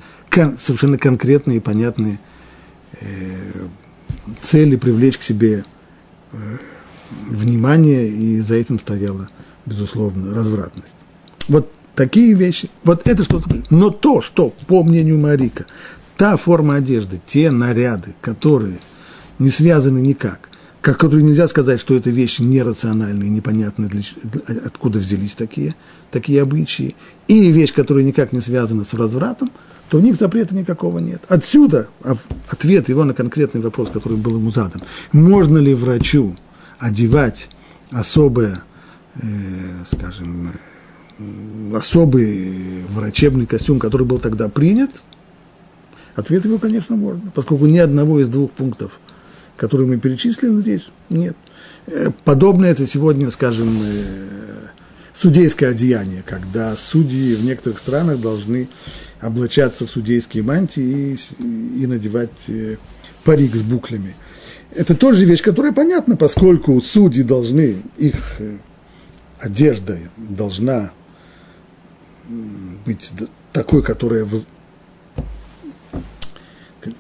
[0.58, 2.20] совершенно конкретные и понятные
[3.02, 3.68] э,
[4.42, 5.66] цели привлечь к себе
[6.32, 6.38] э,
[7.28, 9.28] внимание, и за этим стояла,
[9.66, 10.96] безусловно, развратность.
[11.50, 13.50] Вот такие вещи, вот это что-то.
[13.70, 15.66] Но то, что, по мнению Марика,
[16.18, 18.80] та форма одежды, те наряды, которые
[19.40, 20.50] не связаны никак,
[20.82, 24.02] как которые нельзя сказать, что это вещи нерациональные, непонятные, для,
[24.66, 25.76] откуда взялись такие,
[26.12, 26.96] такие обычаи,
[27.28, 29.52] и вещь, которая никак не связана с развратом,
[29.90, 31.22] то у них запрета никакого нет.
[31.30, 31.88] Отсюда
[32.50, 34.82] ответ его на конкретный вопрос, который был ему задан.
[35.12, 36.36] Можно ли врачу
[36.80, 37.50] одевать
[37.92, 38.64] особое,
[39.16, 39.28] э,
[39.92, 40.73] скажем, э,
[41.76, 45.04] особый врачебный костюм, который был тогда принят?
[46.16, 49.00] Ответ его, конечно, можно, поскольку ни одного из двух пунктов,
[49.58, 51.36] которые мы перечислили здесь, нет.
[51.88, 54.68] Э, подобное это сегодня, скажем, э,
[55.12, 58.68] судейское одеяние, когда судьи в некоторых странах должны
[59.22, 62.78] облачаться в судейские мантии и, и надевать э,
[63.24, 64.16] парик с буклями.
[64.76, 68.40] Это тоже вещь, которая понятна, поскольку судьи должны, их
[69.40, 70.92] одежда должна
[72.86, 73.12] быть
[73.52, 74.28] такой, которая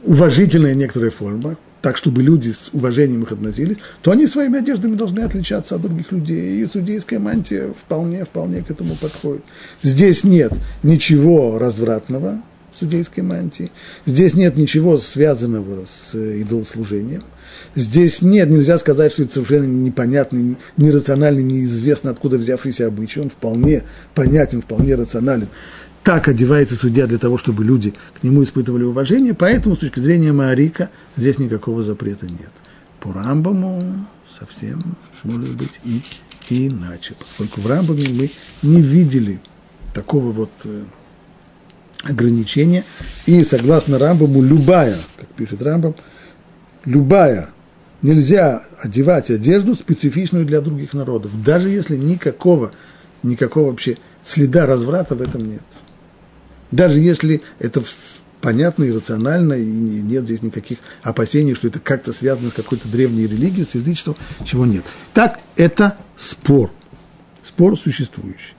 [0.04, 5.20] уважительная некоторая форма, так, чтобы люди с уважением их относились, то они своими одеждами должны
[5.20, 6.64] отличаться от других людей.
[6.64, 9.44] И судейская мантия вполне, вполне к этому подходит.
[9.82, 12.42] Здесь нет ничего развратного
[12.80, 13.72] судейской мантии.
[14.06, 17.24] Здесь нет ничего связанного с идолослужением.
[17.76, 23.20] Здесь нет, нельзя сказать, что это совершенно непонятный, нерациональный, неизвестно откуда взявшийся обычай.
[23.20, 23.84] Он вполне
[24.14, 25.48] понятен, вполне рационален
[26.04, 30.34] так одевается судья для того, чтобы люди к нему испытывали уважение, поэтому с точки зрения
[30.34, 32.52] Маарика здесь никакого запрета нет.
[33.00, 34.06] По Рамбаму
[34.38, 36.02] совсем может быть и,
[36.50, 38.32] иначе, поскольку в Рамбаме мы
[38.62, 39.40] не видели
[39.94, 40.52] такого вот
[42.04, 42.84] ограничения,
[43.26, 45.96] и согласно Рамбаму любая, как пишет Рамбам,
[46.86, 47.50] любая
[48.02, 52.72] нельзя одевать одежду специфичную для других народов, даже если никакого,
[53.24, 55.64] никакого вообще следа разврата в этом нет.
[56.72, 57.82] Даже если это
[58.42, 63.24] понятно и рационально, и нет здесь никаких опасений, что это как-то связано с какой-то древней
[63.24, 64.84] религией, с язычеством, чего нет.
[65.14, 66.72] Так, это спор.
[67.42, 68.56] Спор существующий.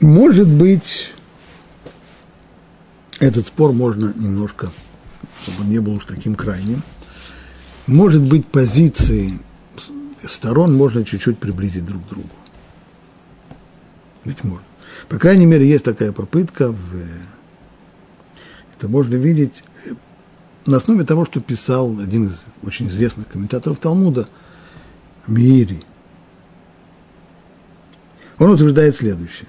[0.00, 1.12] Может быть,
[3.18, 4.70] этот спор можно немножко,
[5.42, 6.82] чтобы он не был уж таким крайним–
[7.88, 9.40] может быть, позиции
[10.22, 12.28] сторон можно чуть-чуть приблизить друг к другу.
[14.24, 14.66] Ведь можно.
[15.08, 16.70] По крайней мере, есть такая попытка.
[16.70, 17.02] В,
[18.76, 19.64] это можно видеть
[20.66, 24.28] на основе того, что писал один из очень известных комментаторов Талмуда,
[25.26, 25.82] Мири.
[28.38, 29.48] Он утверждает следующее.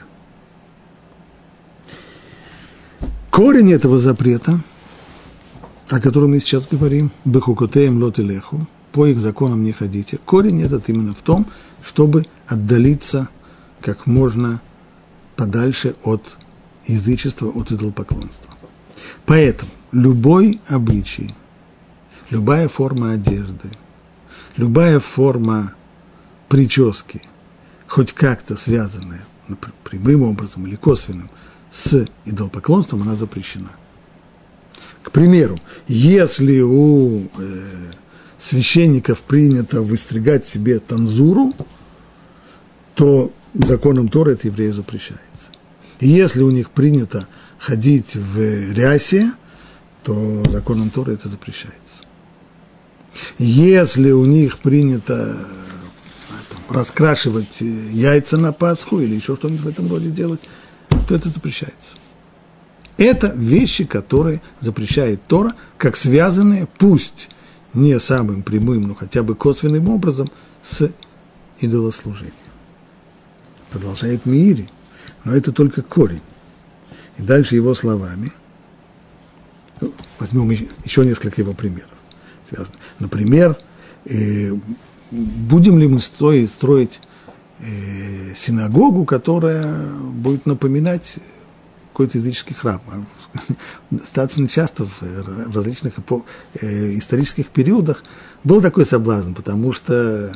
[3.32, 4.62] Корень этого запрета–
[5.90, 10.20] о котором мы сейчас говорим, бехукотеем лот и леху, по их законам не ходите.
[10.24, 11.48] Корень этот именно в том,
[11.84, 13.30] чтобы отдалиться
[13.82, 14.62] как можно
[15.36, 16.38] подальше от
[16.86, 18.54] язычества, от идолопоклонства.
[19.26, 21.34] Поэтому любой обычай,
[22.30, 23.70] любая форма одежды,
[24.58, 25.74] любая форма
[26.50, 27.22] прически,
[27.88, 29.24] хоть как-то связанная
[29.84, 31.30] прямым образом или косвенным
[31.72, 33.72] с идолопоклонством, она запрещена.
[35.04, 37.64] К примеру, если у э,
[38.40, 41.54] священников принято выстригать себе танзуру,
[42.96, 45.20] то законом Торы это еврею запрещается.
[46.00, 47.28] И если у них принято
[47.58, 49.32] ходить в рясе,
[50.04, 52.04] то законом Торы это запрещается.
[53.38, 55.38] Если у них принято
[56.50, 60.40] там, раскрашивать яйца на Пасху или еще что-нибудь в этом роде делать,
[61.10, 61.96] то это запрещается.
[62.98, 67.30] Это вещи, которые запрещает Тора, как связанные, пусть
[67.74, 70.30] не самым прямым, но хотя бы косвенным образом,
[70.62, 70.92] с
[71.62, 72.34] идолослужением.
[73.72, 74.70] Продолжает Мири,
[75.24, 76.22] но это только корень.
[77.18, 78.32] И дальше его словами,
[79.82, 81.90] ну, возьмем еще несколько его примеров.
[82.48, 82.78] Связано.
[83.00, 83.58] Например,
[84.06, 84.54] э,
[85.10, 86.52] будем ли мы строить,
[88.36, 89.68] синагогу, которая
[90.02, 91.20] будет напоминать
[92.00, 92.82] какой-то языческий храм.
[92.88, 93.04] А
[93.92, 95.96] достаточно часто в различных
[96.62, 98.04] э, исторических периодах
[98.46, 100.32] был такой соблазн, потому что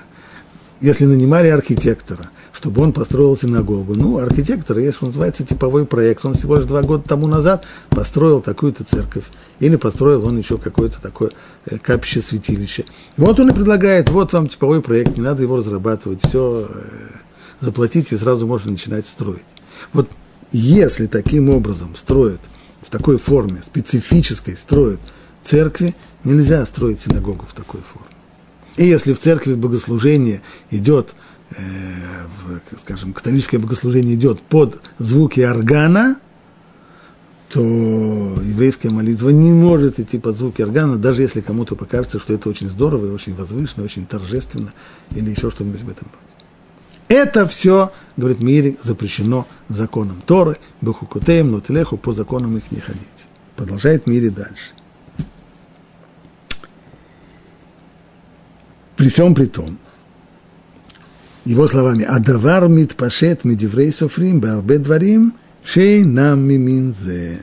[0.84, 6.34] если нанимали архитектора, чтобы он построил синагогу, ну, архитектор, если он называется типовой проект, он
[6.34, 9.24] всего лишь два года тому назад построил такую-то церковь,
[9.62, 11.32] или построил он еще какое-то такое
[11.68, 12.84] э, капище, святилище.
[13.16, 16.82] Вот он и предлагает, вот вам типовой проект, не надо его разрабатывать, все, э,
[17.62, 19.40] заплатите, и сразу можно начинать строить.
[19.94, 20.10] Вот
[20.52, 22.42] если таким образом строят,
[22.82, 25.00] в такой форме, специфической строят
[25.46, 28.13] церкви, нельзя строить синагогу в такой форме.
[28.78, 31.14] И если в церкви богослужение идет
[31.52, 31.56] э,
[32.44, 36.18] в, скажем, католическое богослужение идет под звуки органа,
[37.50, 42.50] то еврейская молитва не может идти под звуки органа, даже если кому-то покажется, что это
[42.50, 44.74] очень здорово и очень возвышенно, очень торжественно
[45.12, 46.24] или еще что-нибудь в этом роде.
[47.10, 53.28] Это все, говорит Мири, запрещено законом Торы, Бехукутеем, Нотелеху, по законам их не ходить.
[53.56, 54.72] Продолжает Мири дальше.
[59.04, 59.80] При всем при том,
[61.44, 65.34] его словами, «Адавар митпашет медиврей софрим барбе дворим
[65.66, 67.42] шей нам миминзе».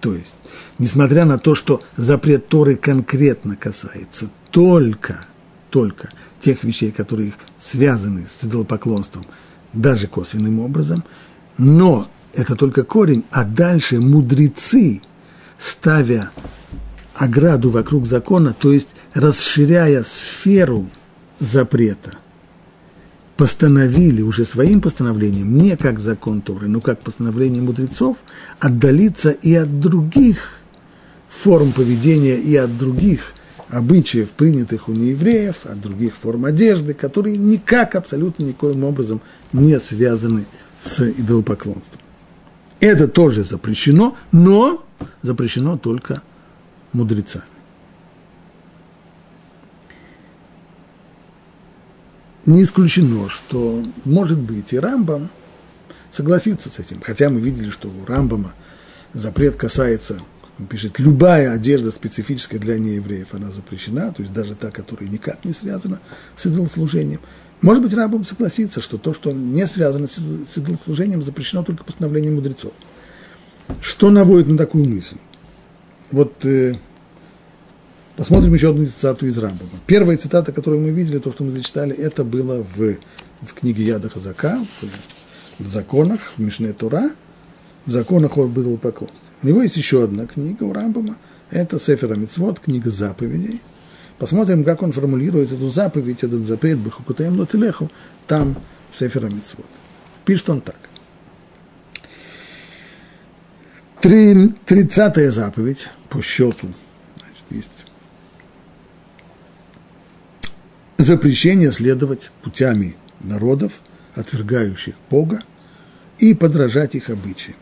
[0.00, 0.32] То есть,
[0.78, 5.26] несмотря на то, что запрет Торы конкретно касается только,
[5.68, 6.08] только
[6.40, 9.26] тех вещей, которые связаны с идолопоклонством,
[9.74, 11.04] даже косвенным образом,
[11.58, 15.02] но это только корень, а дальше мудрецы,
[15.58, 16.30] ставя
[17.14, 20.88] ограду вокруг закона, то есть расширяя сферу
[21.42, 22.18] запрета,
[23.36, 28.18] постановили уже своим постановлением, не как закон Торы, но как постановление мудрецов,
[28.60, 30.58] отдалиться и от других
[31.28, 33.34] форм поведения, и от других
[33.68, 39.20] обычаев, принятых у неевреев, от других форм одежды, которые никак, абсолютно никоим образом
[39.52, 40.46] не связаны
[40.80, 42.00] с идолопоклонством.
[42.80, 44.84] Это тоже запрещено, но
[45.22, 46.22] запрещено только
[46.92, 47.44] мудрецами.
[52.44, 55.30] Не исключено, что, может быть, и Рамбам
[56.10, 58.54] согласится с этим, хотя мы видели, что у Рамбама
[59.12, 64.56] запрет касается, как он пишет, любая одежда специфическая для неевреев, она запрещена, то есть даже
[64.56, 66.00] та, которая никак не связана
[66.34, 67.20] с идолослужением.
[67.60, 72.72] Может быть, Рамбам согласится, что то, что не связано с идолослужением, запрещено только постановлением мудрецов.
[73.80, 75.16] Что наводит на такую мысль?
[76.10, 76.74] Вот э,
[78.22, 79.68] посмотрим еще одну цитату из Рамбама.
[79.84, 82.98] Первая цитата, которую мы видели, то, что мы зачитали, это было в,
[83.40, 87.10] в книге Яда Хазака, в, в законах, в Мишне Тура,
[87.84, 89.18] в законах о поклонстве.
[89.42, 91.16] У него есть еще одна книга у Рамбама,
[91.50, 93.60] это Сефера Мицвод, книга заповедей.
[94.18, 97.90] Посмотрим, как он формулирует эту заповедь, этот запрет Бахукутаем Лотилеху,
[98.28, 98.54] там
[98.92, 99.66] Сефера Мицвод.
[100.24, 100.78] Пишет он так.
[104.00, 106.68] Тридцатая заповедь по счету,
[107.18, 107.81] значит, есть
[111.02, 113.72] запрещение следовать путями народов,
[114.14, 115.42] отвергающих Бога,
[116.18, 117.56] и подражать их обычаям.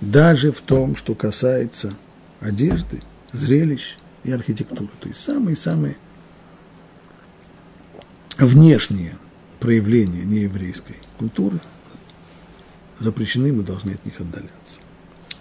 [0.00, 1.94] Даже в том, что касается
[2.40, 3.00] одежды,
[3.32, 4.90] зрелищ и архитектуры.
[5.00, 5.96] То есть самые-самые
[8.38, 9.16] внешние
[9.60, 11.60] проявления нееврейской культуры
[12.98, 14.80] запрещены, мы должны от них отдаляться.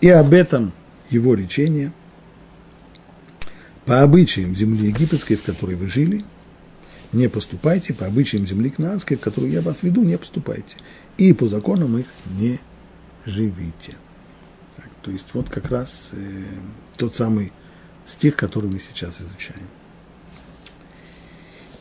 [0.02, 0.72] И об этом
[1.10, 1.94] его речение
[3.86, 6.26] по обычаям земли египетской, в которой вы жили,
[7.16, 10.78] не поступайте, по обычаям земли кнаанской, в которую я вас веду, не поступайте.
[11.18, 12.08] И по законам их
[12.38, 12.60] не
[13.26, 13.96] живите.
[14.76, 16.44] Так, то есть вот как раз э,
[16.98, 17.52] тот самый
[18.06, 19.68] стих, который мы сейчас изучаем.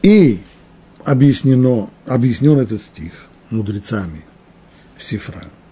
[0.02, 0.40] И
[1.04, 3.12] объяснено, объяснен этот стих
[3.50, 4.24] мудрецами
[4.96, 5.50] в Сифра–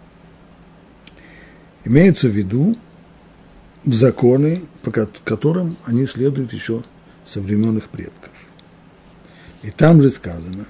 [1.84, 2.76] Имеется в виду
[3.84, 6.84] законы, по которым они следуют еще
[7.26, 8.31] со времен предков.
[9.62, 10.66] И там же сказано,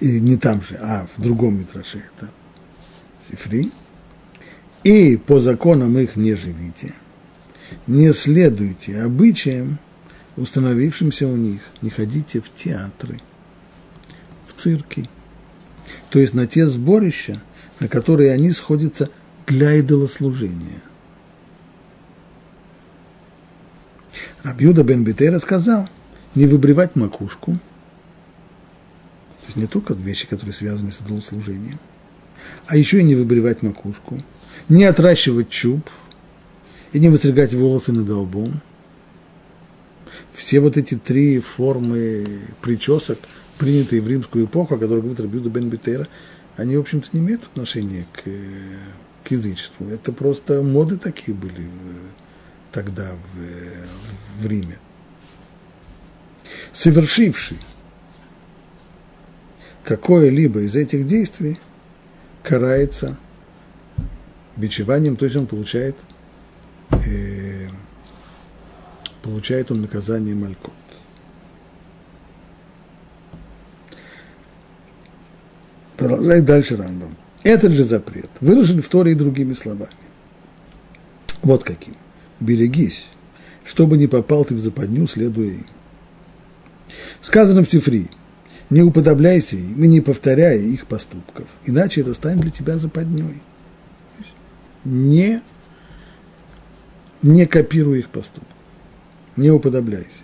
[0.00, 2.30] и не там же, а в другом Митраше это
[3.28, 3.70] Сифри,
[4.82, 6.94] и по законам их не живите,
[7.86, 9.78] не следуйте обычаям,
[10.36, 13.20] установившимся у них, не ходите в театры,
[14.46, 15.08] в цирки,
[16.10, 17.42] то есть на те сборища,
[17.80, 19.10] на которые они сходятся
[19.46, 20.82] для идолослужения.
[24.42, 25.88] Рабьюда бен Бетера сказал,
[26.38, 27.52] не выбривать макушку,
[29.36, 31.78] то есть не только вещи, которые связаны с идолослужением,
[32.66, 34.22] а еще и не выбривать макушку,
[34.68, 35.88] не отращивать чуб
[36.92, 38.60] и не выстригать волосы над лбом.
[40.32, 42.26] Все вот эти три формы
[42.62, 43.18] причесок,
[43.58, 46.06] принятые в римскую эпоху, о которых говорит Рабьюда бен Бетера,
[46.56, 48.22] они, в общем-то, не имеют отношения к
[49.28, 49.86] к язычеству.
[49.88, 51.68] Это просто моды такие были
[52.72, 54.78] тогда в, в Риме.
[56.72, 57.58] Совершивший
[59.84, 61.58] какое-либо из этих действий
[62.42, 63.18] карается
[64.56, 65.96] бичеванием, то есть он получает,
[66.90, 67.68] э,
[69.22, 70.72] получает он наказание Малькот.
[75.96, 77.16] Продолжает дальше Рамбам.
[77.42, 79.90] Этот же запрет выражен в Торе и другими словами.
[81.42, 81.96] Вот каким.
[82.40, 83.08] Берегись,
[83.64, 85.66] чтобы не попал ты в западню, следуя им.
[87.20, 88.08] Сказано в Сифри,
[88.70, 93.42] не уподобляйся им и не повторяй их поступков, иначе это станет для тебя западней.
[94.84, 95.42] Не,
[97.22, 98.56] не копируй их поступков,
[99.36, 100.22] не уподобляйся.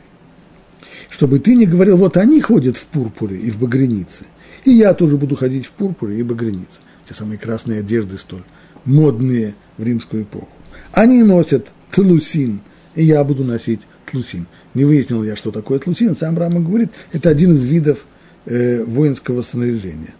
[1.11, 4.25] Чтобы ты не говорил, вот они ходят в пурпуре и в багрянице,
[4.65, 6.81] и я тоже буду ходить в пурпуре и багрянице.
[7.05, 8.45] Те самые красные одежды столь
[8.85, 10.49] модные в римскую эпоху.
[10.93, 12.61] Они носят тлусин,
[12.95, 14.47] и я буду носить тлусин.
[14.75, 16.17] Не выяснил я, что такое тлусин.
[16.17, 18.07] Сам Рама говорит, это один из видов
[18.47, 20.15] э, воинского снаряжения.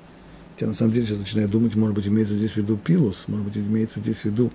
[0.61, 3.45] Я на самом деле сейчас начинаю думать, может быть, имеется здесь в виду пилус, может
[3.45, 4.53] быть, имеется здесь в виду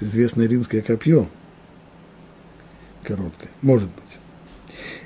[0.00, 1.28] известное римское копье.
[3.04, 3.50] Короткое.
[3.60, 4.18] Может быть.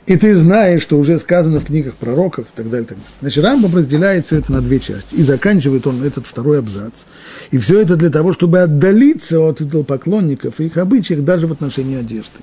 [0.07, 2.87] И ты знаешь, что уже сказано в книгах пророков и так далее.
[2.87, 3.13] Так далее.
[3.21, 5.17] Значит, Рамбам разделяет все это на две части.
[5.17, 7.03] И заканчивает он этот второй абзац.
[7.51, 11.99] И все это для того, чтобы отдалиться от идолопоклонников и их обычаях даже в отношении
[11.99, 12.39] одежды.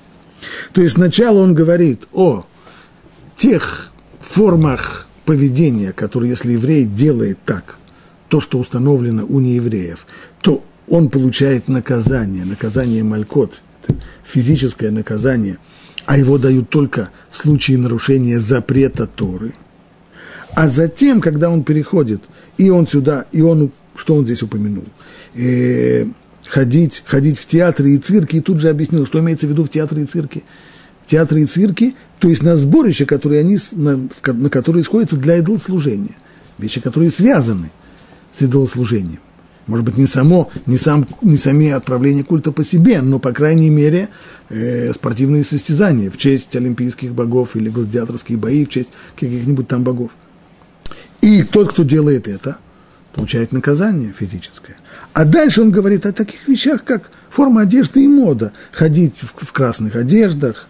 [0.73, 2.45] То есть сначала он говорит о
[3.35, 7.77] тех формах поведения, которые, если еврей делает так,
[8.29, 10.05] то, что установлено у неевреев,
[10.41, 13.61] то он получает наказание, наказание Малькот,
[14.23, 15.57] физическое наказание,
[16.05, 19.53] а его дают только в случае нарушения запрета Торы.
[20.55, 22.21] А затем, когда он переходит,
[22.57, 24.85] и он сюда, и он, что он здесь упомянул,
[25.35, 26.05] э,
[26.53, 29.69] ходить, ходить в театры и цирки, и тут же объяснил, что имеется в виду в
[29.69, 30.43] театре и цирке.
[31.07, 36.15] Театры и цирки, то есть на сборище, которые они, на, на которые сходятся для идолослужения.
[36.59, 37.71] Вещи, которые связаны
[38.37, 39.19] с идолослужением.
[39.65, 43.71] Может быть, не само, не, сам, не сами отправления культа по себе, но, по крайней
[43.71, 44.09] мере,
[44.49, 50.11] э, спортивные состязания в честь олимпийских богов или гладиаторские бои в честь каких-нибудь там богов.
[51.21, 52.57] И тот, кто делает это,
[53.15, 54.75] получает наказание физическое.
[55.13, 58.51] А дальше он говорит о таких вещах, как форма одежды и мода.
[58.71, 60.67] Ходить в, в красных одеждах,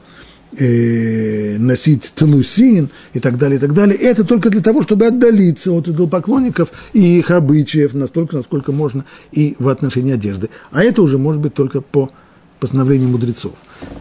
[0.57, 3.97] э, носить телусин и так далее, и так далее.
[3.97, 9.55] Это только для того, чтобы отдалиться от идолопоклонников и их обычаев настолько, насколько можно и
[9.59, 10.49] в отношении одежды.
[10.71, 12.11] А это уже может быть только по
[12.59, 13.53] постановлению мудрецов.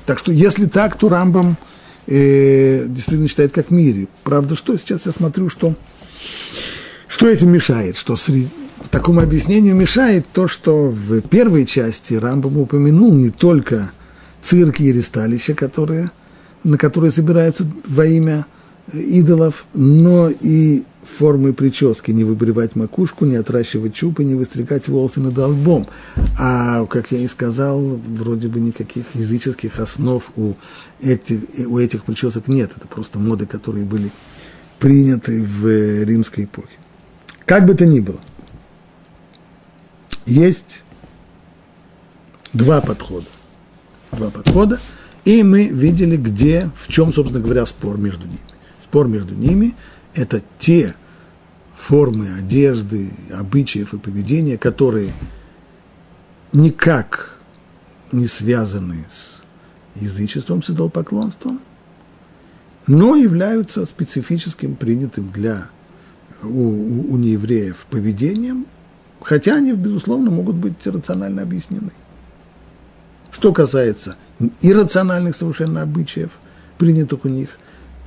[0.06, 1.56] Так что если так, то Рамбам
[2.06, 4.08] э, действительно считает как мире.
[4.24, 5.74] Правда, что сейчас я смотрю, что,
[7.08, 8.48] что этим мешает, что среди,
[8.92, 13.90] такому объяснению мешает то, что в первой части Рамбам упомянул не только
[14.40, 16.12] цирки и ресталища, которые–
[16.64, 18.46] на которые собираются во имя
[18.92, 25.36] идолов, но и формы прически, не выбривать макушку, не отращивать чубы, не выстригать волосы над
[25.36, 25.88] лбом.
[26.38, 30.54] А, как я и сказал, вроде бы никаких языческих основ у
[31.00, 32.70] этих, у этих причесок нет.
[32.76, 34.10] Это просто моды, которые были
[34.78, 36.78] приняты в римской эпохе.
[37.46, 38.20] Как бы то ни было,
[40.26, 40.82] есть
[42.52, 43.26] два подхода.
[44.12, 44.80] Два подхода–
[45.24, 48.40] и мы видели, где, в чем, собственно говоря, спор между ними.
[48.82, 49.76] Спор между ними–
[50.14, 50.94] это те
[51.76, 55.12] формы одежды, обычаев и поведения, которые
[56.52, 57.38] никак
[58.10, 59.42] не связаны с
[60.00, 61.60] язычеством, с идолопоклонством,
[62.86, 65.70] но являются специфическим, принятым для
[66.42, 68.66] у, у, у неевреев поведением,
[69.24, 71.92] хотя они, безусловно, могут быть рационально объяснены.
[73.30, 74.16] Что касается
[74.60, 76.30] иррациональных совершенно обычаев,
[76.78, 77.50] принятых у них,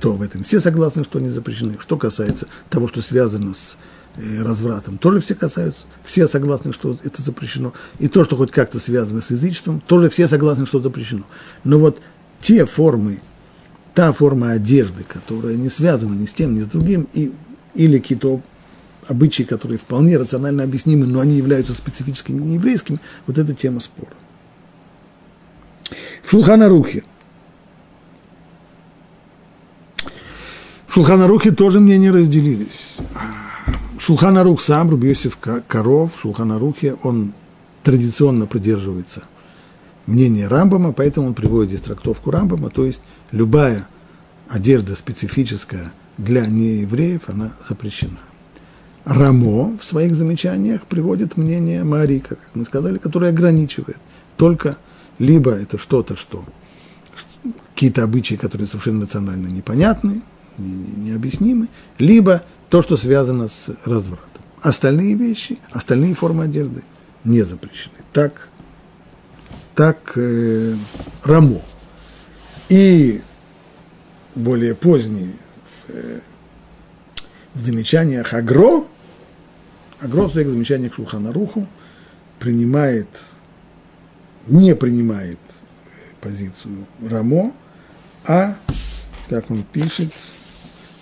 [0.00, 1.76] то в этом все согласны, что они запрещены.
[1.80, 3.78] Что касается того, что связано с
[4.16, 7.72] э, развратом, тоже все касаются, все согласны, что это запрещено.
[7.98, 11.24] И то, что хоть как-то связано с язычеством, тоже все согласны, что запрещено.
[11.64, 12.00] Но вот
[12.40, 13.20] те формы,
[13.94, 17.32] та форма одежды, которая не связана ни с тем, ни с другим, и,
[17.74, 18.42] или какие-то
[19.08, 24.12] обычаи, которые вполне рационально объяснимы, но они являются специфически нееврейскими, вот это тема спора.
[26.22, 27.04] В Шулханарухе.
[30.86, 32.96] В Шулханарухе тоже мнения разделились.
[33.98, 37.32] Шулханарух сам, Рубиосиф Коров, в Шулханарухе, он
[37.82, 39.22] традиционно придерживается
[40.06, 43.00] мнения Рамбама, поэтому он приводит здесь трактовку Рамбама, то есть
[43.30, 43.88] любая
[44.48, 48.18] одежда специфическая для неевреев, она запрещена.
[49.06, 53.98] Рамо в своих замечаниях приводит мнение Марика, как мы сказали, которое ограничивает
[54.36, 54.78] только
[55.20, 56.44] либо это что-то, что
[57.72, 60.22] какие-то обычаи, которые совершенно национально непонятны,
[60.58, 64.42] необъяснимы, либо то, что связано с развратом.
[64.60, 66.82] Остальные вещи, остальные формы одежды
[67.22, 67.94] не запрещены.
[68.12, 68.48] Так,
[69.76, 70.74] так э,
[71.22, 71.60] Рамо.
[72.68, 73.20] И
[74.34, 75.34] более поздние
[75.64, 76.20] в, э,
[77.54, 78.84] в замечаниях Агро,
[80.00, 81.66] Агро в своих замечаниях Шулханаруху
[82.38, 83.08] принимает
[84.46, 85.38] не принимает
[86.20, 87.52] позицию Рамо,
[88.24, 88.56] а,
[89.28, 90.12] как он пишет,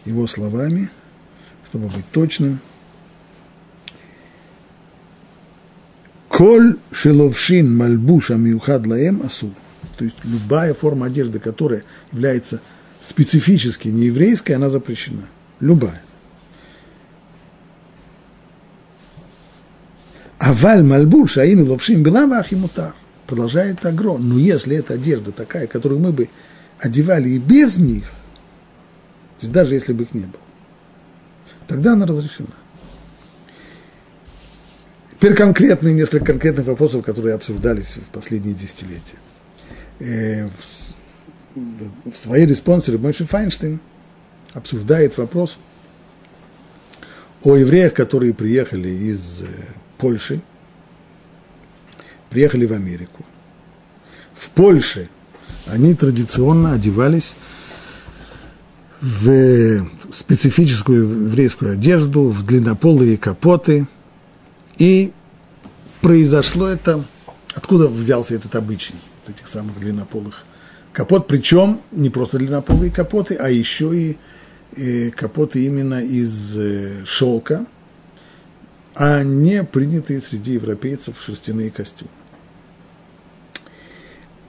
[0.05, 0.89] его словами,
[1.69, 2.61] чтобы быть точным.
[6.29, 9.53] Коль шеловшин мальбуша миухад лаем асу.
[9.97, 12.61] То есть любая форма одежды, которая является
[13.01, 15.29] специфически нееврейской, она запрещена.
[15.61, 16.03] Любая.
[20.45, 22.95] Аваль мальбуш, а имя ловшим белава ахимутар.
[23.27, 24.19] Продолжает Агро.
[24.19, 26.29] Но если эта одежда такая, которую мы бы
[26.79, 30.43] одевали и без них, то есть даже если бы их не было,
[31.67, 32.49] тогда она разрешена.
[35.13, 39.17] Теперь конкретные, несколько конкретных вопросов, которые обсуждались в последние десятилетия.
[40.01, 40.47] Э,
[41.55, 43.81] в, в своей респонсоре Мойши Файнштейн
[44.53, 45.57] обсуждает вопрос
[47.43, 49.47] о евреях, которые приехали из э,
[50.05, 50.43] Польши,
[52.31, 53.25] приехали в Америку.
[54.35, 55.09] В Польше
[55.67, 57.35] они традиционно одевались
[59.01, 63.87] в специфическую еврейскую одежду, в длиннополые капоты–
[64.79, 65.13] и
[66.01, 67.05] произошло это,
[67.55, 68.95] откуда взялся этот обычай,
[69.29, 70.45] этих самых длиннополых
[70.93, 74.17] капот, причем не просто длиннополые капоты, а еще и
[74.77, 77.67] э, капоты именно из э, шелка,
[78.95, 82.11] а не принятые среди европейцев шерстяные костюмы.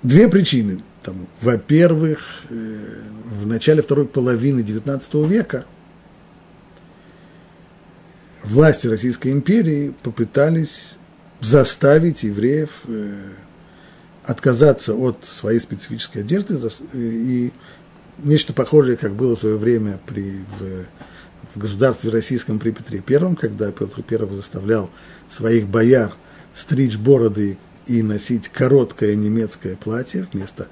[0.03, 1.27] Две причины тому.
[1.41, 2.19] Во-первых,
[2.49, 5.65] э, в начале второй половины XIX века–
[8.45, 10.97] власти Российской империи попытались
[11.41, 13.31] заставить евреев э,
[14.23, 17.53] отказаться от своей специфической одежды э, и
[18.19, 20.85] нечто похожее, как было в свое время при, в,
[21.55, 24.89] в государстве российском при Петре Первом, когда Петр I заставлял
[25.29, 26.13] своих бояр
[26.53, 30.67] стричь бороды и носить короткое немецкое платье вместо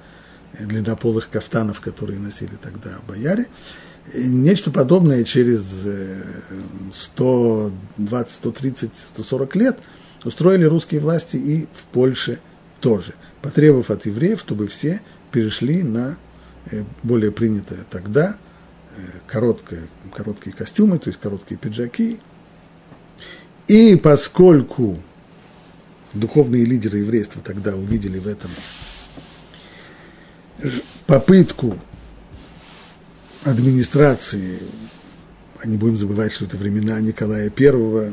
[0.58, 3.46] длиннополых кафтанов, которые носили тогда бояре.
[4.12, 5.86] Нечто подобное через
[6.92, 9.78] 120, 130, 140 лет
[10.24, 12.38] устроили русские власти и в Польше
[12.80, 15.00] тоже, потребовав от евреев, чтобы все
[15.32, 16.18] перешли на
[16.70, 18.38] э, более принятое тогда
[19.26, 19.82] короткое,
[20.12, 22.20] короткие костюмы, то есть короткие пиджаки.
[23.68, 24.98] И поскольку
[26.12, 28.50] духовные лидеры еврейства тогда увидели в этом
[31.06, 31.78] попытку
[33.44, 34.58] администрации,
[35.62, 38.12] а не будем забывать, что это времена Николая I,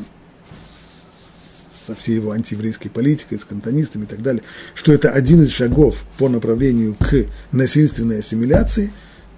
[1.85, 4.43] со всей его антиеврейской политикой, с кантонистами и так далее,
[4.75, 8.91] что это один из шагов по направлению к насильственной ассимиляции,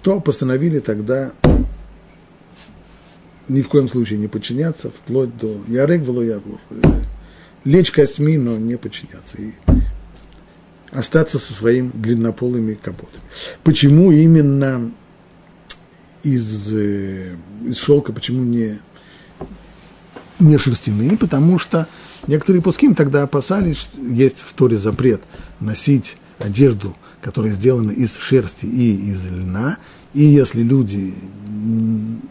[0.04, 1.32] то постановили тогда
[3.48, 6.60] ни в коем случае не подчиняться, вплоть до Ярек Валуягур,
[7.64, 9.52] лечь костьми, но не подчиняться, и
[10.92, 13.24] остаться со своими длиннополыми капотами.
[13.62, 14.92] Почему именно
[16.22, 17.34] из, э,
[17.64, 18.78] из шелка, почему не,
[20.38, 21.16] не шерстяные?
[21.16, 21.88] Потому что
[22.26, 25.22] некоторые пуским тогда опасались, есть в Торе запрет
[25.60, 26.94] носить одежду,
[27.24, 29.78] которая сделана из шерсти и из льна,
[30.12, 31.14] и если люди,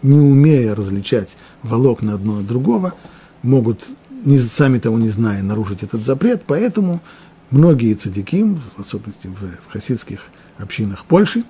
[0.04, 2.94] не умея различать волокна одно от другого,
[3.42, 3.90] могут,
[4.24, 7.02] не, сами того не зная, нарушить этот запрет, поэтому
[7.50, 10.28] многие цадиким, в особенности в, в хасидских
[10.60, 11.44] общинах Польши,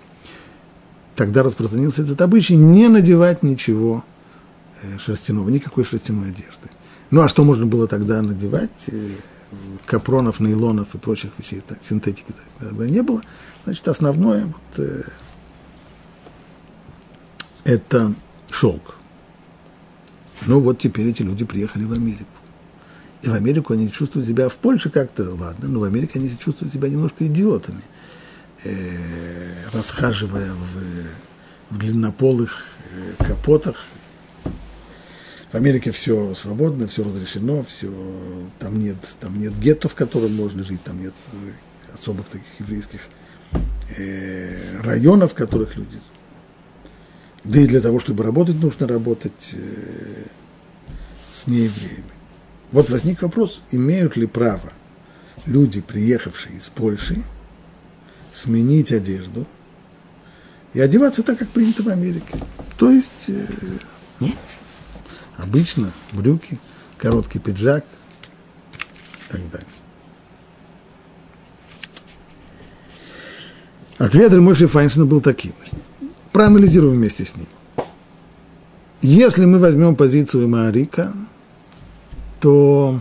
[1.18, 4.06] тогда распространился этот обычай не надевать ничего
[4.82, 6.70] э, шерстяного, никакой шерстяной одежды.
[7.12, 8.72] Ну а что можно было тогда надевать?
[9.54, 13.22] Э, капронов, нейлонов и прочих вещей, так, синтетики тогда не было.
[13.66, 15.04] Значит, основное вот, э,
[17.64, 18.14] это
[18.51, 18.95] шелк.
[20.45, 22.26] Ну вот теперь эти люди приехали в Америку.
[23.22, 26.74] И в Америку они чувствуют себя в Польше как-то, ладно, но в Америке они чувствуют
[26.74, 27.84] себя немножко идиотами
[28.64, 33.76] э, расхаживая в, в длиннополых э, капотах.
[35.54, 37.93] В Америке все свободно, все разрешено, все,
[38.58, 41.14] там нет, там нет гетто, в котором можно жить, там нет
[41.93, 43.01] особых таких еврейских
[43.95, 45.99] э, районов, в которых люди.
[47.43, 50.24] Да и для того, чтобы работать, нужно работать э,
[51.36, 52.04] с неевреями.
[52.72, 54.74] Вот возник вопрос, имеют ли право
[55.45, 57.22] люди, приехавшие из Польши,
[58.34, 59.45] сменить одежду
[60.74, 62.39] и одеваться так, как принято в Америке.
[62.80, 63.45] То есть, э,
[64.20, 64.32] ну,
[65.38, 66.58] обычно брюки,
[66.98, 67.86] короткий пиджак
[69.28, 69.68] и так далее.
[73.98, 75.54] Ответ Ремоши Файншина был таким.
[76.32, 77.48] Проанализируем вместе с ним.
[79.02, 81.14] Если мы возьмем позицию Маарика,
[82.40, 83.00] то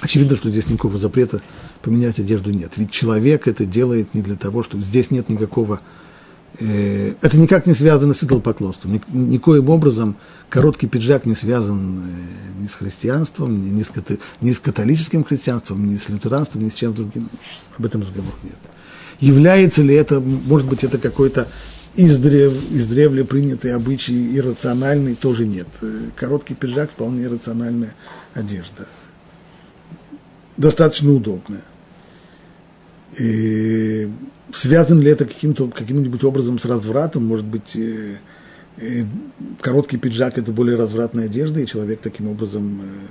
[0.00, 1.40] очевидно, что здесь никакого запрета
[1.82, 2.72] поменять одежду нет.
[2.76, 5.80] Ведь человек это делает не для того, чтобы здесь нет никакого
[6.58, 9.00] это никак не связано с идолопоклонством.
[9.08, 10.16] Никоим образом
[10.50, 13.90] короткий пиджак не связан э, ни с христианством, ни с,
[14.42, 17.30] ни с католическим христианством, ни с лютеранством, ни с чем другим.
[17.78, 18.58] Об этом разговор нет.
[19.18, 21.48] Является ли это, может быть, это какой-то
[21.96, 25.68] издрев, издревле принятый обычай иррациональный, тоже нет.
[25.80, 27.94] Э, короткий пиджак вполне рациональная
[28.34, 28.86] одежда.
[30.58, 31.64] Достаточно удобная.
[33.18, 34.10] И
[34.52, 37.26] связан ли это каким-то, каким-нибудь образом с развратом?
[37.26, 38.18] Может быть, э,
[38.76, 39.04] э,
[39.60, 43.06] короткий пиджак– это более развратная одежда, и человек таким образом э,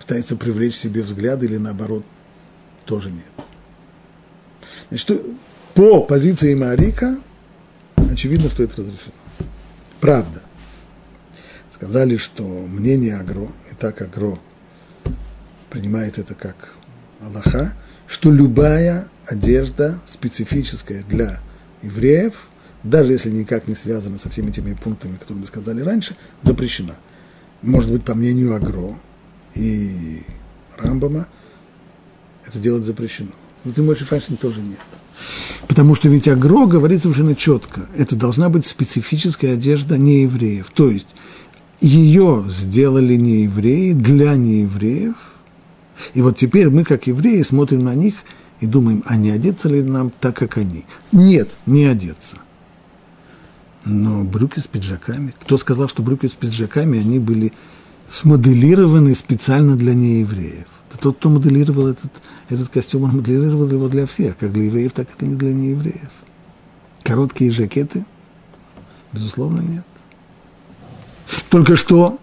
[0.00, 2.04] пытается привлечь себе взгляд, или наоборот,
[2.84, 3.24] тоже нет.
[4.90, 5.22] Значит,
[5.74, 7.16] по позиции Марика
[8.10, 9.12] очевидно, что это разрешено.
[10.00, 10.42] Правда.
[11.72, 14.38] Сказали, что мнение Агро, и так Агро
[15.70, 16.74] принимает это как
[17.20, 17.74] Аллаха,
[18.12, 21.40] что любая одежда специфическая для
[21.82, 22.34] евреев,
[22.82, 26.96] даже если никак не связана со всеми теми пунктами, которые мы сказали раньше, запрещена.
[27.62, 28.98] Может быть, по мнению Агро
[29.54, 30.22] и
[30.76, 31.26] Рамбама,
[32.46, 33.30] это делать запрещено.
[33.64, 34.78] Но ты можешь Файнштейн тоже нет.
[35.66, 40.70] Потому что ведь Агро говорит совершенно четко, это должна быть специфическая одежда неевреев.
[40.74, 41.08] То есть
[41.80, 45.14] ее сделали неевреи для неевреев–
[46.14, 48.14] и вот теперь мы, как евреи, смотрим на них
[48.60, 50.84] и думаем, а не одеться ли нам так, как они?
[51.10, 52.38] Нет, не одеться.
[53.84, 57.52] Но брюки с пиджаками, кто сказал, что брюки с пиджаками, они были
[58.10, 60.66] смоделированы специально для неевреев?
[60.92, 62.12] Да тот, кто моделировал этот,
[62.48, 66.10] этот костюм, он моделировал его для всех, как для евреев, так и для неевреев.
[67.02, 68.04] Короткие жакеты?
[69.12, 69.84] Безусловно, нет.
[71.48, 72.18] Только что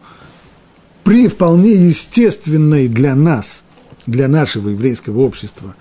[1.03, 3.63] при вполне естественной для нас,
[4.05, 5.75] для нашего еврейского общества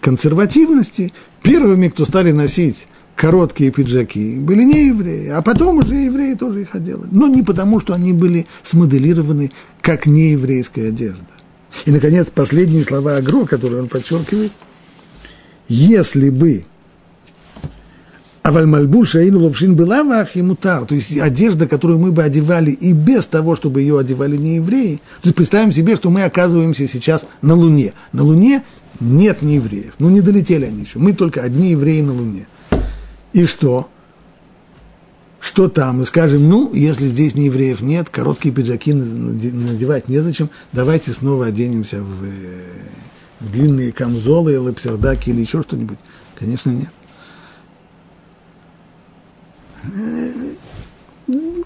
[0.00, 1.12] консервативности,
[1.42, 6.74] первыми, кто стали носить короткие пиджаки, были не евреи, а потом уже евреи тоже их
[6.74, 7.00] одели.
[7.10, 9.50] Но не потому, что они были смоделированы
[9.80, 11.26] как нееврейская одежда.
[11.84, 14.52] И, наконец, последние слова Агро, которые он подчеркивает.
[15.68, 16.64] Если бы
[18.48, 22.92] а мальбуль шаину ловшин была вахи мутар, то есть одежда, которую мы бы одевали и
[22.94, 25.02] без того, чтобы ее одевали не евреи.
[25.20, 27.92] То есть представим себе, что мы оказываемся сейчас на Луне.
[28.12, 28.62] На Луне
[29.00, 29.94] нет не евреев.
[29.98, 30.98] Ну, не долетели они еще.
[30.98, 32.46] Мы только одни евреи на Луне.
[33.34, 33.90] И что?
[35.40, 35.98] Что там?
[35.98, 42.02] Мы скажем, ну, если здесь не евреев нет, короткие пиджаки надевать незачем, давайте снова оденемся
[42.02, 42.62] в, э,
[43.40, 45.98] в длинные камзолы, лапсердаки или еще что-нибудь.
[46.34, 46.88] Конечно, нет.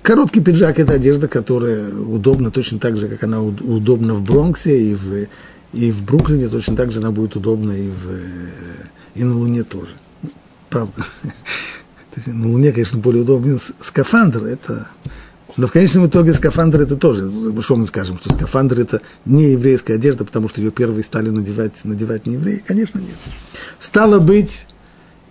[0.02, 4.94] Короткий пиджак– это одежда, которая удобна точно так же, как она удобна в Бронксе и
[4.94, 5.28] в,
[5.72, 8.20] и в Бруклине, точно так же она будет удобна и, в,
[9.14, 9.92] и на Луне тоже.
[10.68, 11.04] Правда.
[12.26, 14.88] На Луне, конечно, более удобен скафандр, это...
[15.56, 19.94] Но в конечном итоге скафандр это тоже, что мы скажем, что скафандр это не еврейская
[19.94, 22.62] одежда, потому что ее первые стали надевать, надевать не евреи?
[22.66, 23.16] Конечно, нет.
[23.78, 24.66] Стало быть,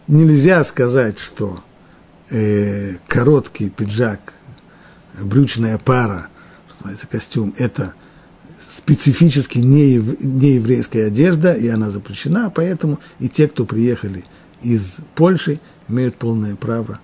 [0.07, 1.59] нельзя сказать, что
[2.31, 4.33] э, короткий пиджак,
[5.19, 6.27] брючная пара,
[6.69, 7.93] называется костюм, это
[8.69, 14.23] специфически не, еврейская одежда, и она запрещена, поэтому и те, кто приехали
[14.63, 16.99] из Польши, имеют полное право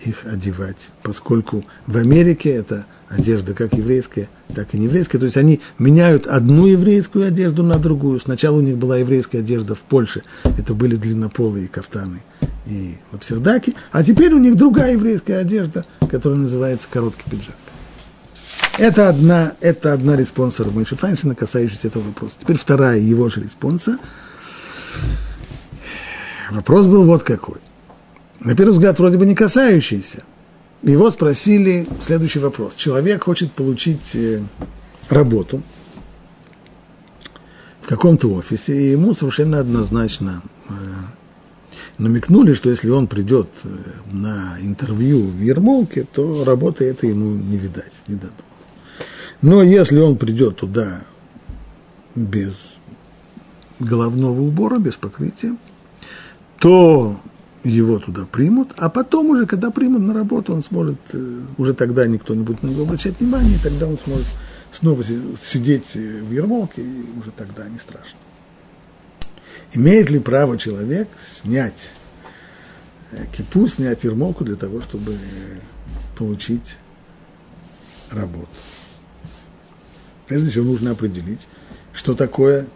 [0.00, 5.18] их одевать, поскольку в Америке это одежда как еврейская, так и не еврейская.
[5.18, 8.20] То есть они меняют одну еврейскую одежду на другую.
[8.20, 10.22] Сначала у них была еврейская одежда в Польше,
[10.58, 12.20] это были длиннополые кафтаны
[12.66, 17.56] и лапсердаки, а теперь у них другая еврейская одежда, которая называется короткий пиджак.
[18.78, 22.36] Это одна, это одна респонса рав Мейши Файнштейна, касающаяся этого вопроса.
[22.40, 23.98] Теперь вторая его же респонса.
[26.50, 27.58] Вопрос был вот какой.
[28.40, 30.24] На первый взгляд, вроде бы не касающийся.
[30.82, 32.74] Его спросили следующий вопрос.
[32.74, 34.42] Человек хочет получить э,
[35.08, 35.62] работу
[37.80, 40.72] в каком-то офисе, и ему совершенно однозначно э,
[41.98, 43.68] намекнули, что если он придет э,
[44.12, 48.34] на интервью в Ермолке, то работы это ему не видать, не дадут.
[49.42, 51.02] Но если он придет туда
[52.14, 52.76] без
[53.78, 55.56] головного убора, без покрытия,
[56.58, 57.20] то
[57.62, 62.06] его туда примут, а потом уже, когда примут на работу, он сможет, э, уже тогда
[62.06, 64.26] никто не будет на него обращать внимание, и тогда он сможет
[64.72, 68.18] снова сидеть в Ермолке, и уже тогда не страшно.
[69.74, 71.92] Имеет ли право человек снять
[73.10, 75.16] э, кипу, снять ермолку для того, чтобы
[76.16, 76.76] получить
[78.10, 78.48] работу?
[80.28, 81.48] Прежде всего нужно определить,
[81.92, 82.66] что такое,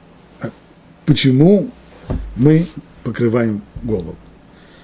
[0.40, 0.50] а
[1.06, 1.70] почему
[2.34, 2.66] мы
[3.04, 4.16] покрываем голову.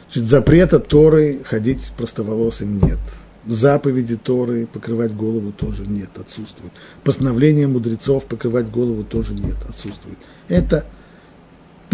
[0.06, 2.98] Значит, запрета Торы ходить простоволосым нет.
[3.44, 6.72] Заповеди Торы покрывать голову тоже нет, отсутствует.
[7.02, 10.16] Постановление мудрецов покрывать голову тоже нет, отсутствует.
[10.48, 10.86] Это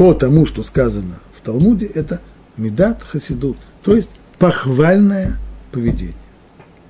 [0.01, 2.22] по тому, что сказано в Талмуде, это
[2.57, 5.38] медат хасидут, то есть похвальное
[5.72, 6.14] поведение.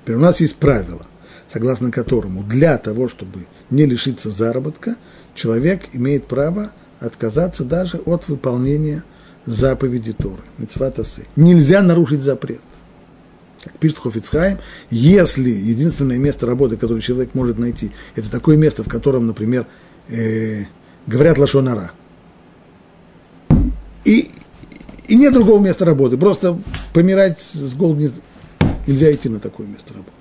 [0.01, 1.05] Теперь у нас есть правило,
[1.49, 4.95] согласно которому для того, чтобы не лишиться заработка,
[5.35, 9.03] человек имеет право отказаться даже от выполнения
[9.45, 11.25] заповеди Торы, митцватасы.
[11.35, 12.61] Нельзя нарушить запрет.
[13.61, 14.57] Как пишет Хофицхайм,
[14.89, 19.67] если единственное место работы, которое человек может найти, это такое место, в котором, например,
[20.07, 20.63] э,
[21.07, 21.91] говорят лошонара,
[24.11, 24.29] и,
[25.07, 26.59] и нет другого места работы, просто
[26.93, 28.11] помирать с голоду
[28.85, 30.11] нельзя идти на такое место работы.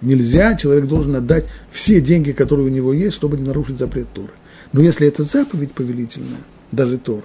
[0.00, 4.30] Нельзя, человек должен отдать все деньги, которые у него есть, чтобы не нарушить запрет Торы.
[4.72, 6.38] Но если это заповедь повелительная,
[6.70, 7.24] даже Торы,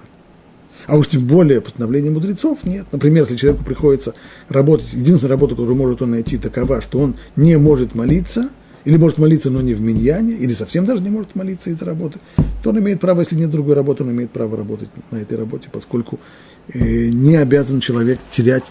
[0.88, 2.86] а уж тем более постановление мудрецов нет.
[2.90, 4.14] Например, если человеку приходится
[4.48, 8.48] работать, единственная работа, которую может он найти, такова, что он не может молиться,
[8.84, 12.18] или может молиться, но не в миньяне, или совсем даже не может молиться из-за работы,
[12.62, 15.68] то он имеет право, если нет другой работы, он имеет право работать на этой работе,
[15.72, 16.20] поскольку
[16.68, 18.70] э, не обязан человек терять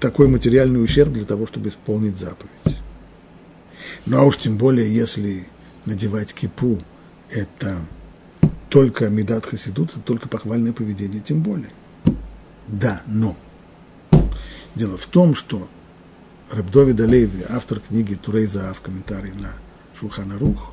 [0.00, 2.50] такой материальный ущерб для того, чтобы исполнить заповедь.
[4.06, 5.46] Ну а уж тем более, если
[5.84, 6.78] надевать кипу,
[7.30, 7.78] это
[8.68, 11.70] только медат хасидут, это только похвальное поведение, тем более.
[12.68, 13.36] Да, но.
[14.74, 15.68] Дело в том, что
[16.50, 19.52] Рабдови Далеви, автор книги Турейза в комментарии на
[19.98, 20.70] Шулхана Рух,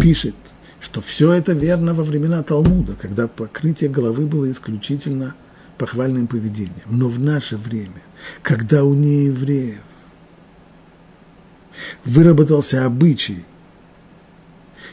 [0.00, 0.34] пишет,
[0.80, 5.34] что все это верно во времена Талмуда, когда покрытие головы было исключительно
[5.76, 6.86] похвальным поведением.
[6.86, 8.02] Но в наше время,
[8.42, 9.82] когда у неевреев
[12.06, 13.44] выработался обычай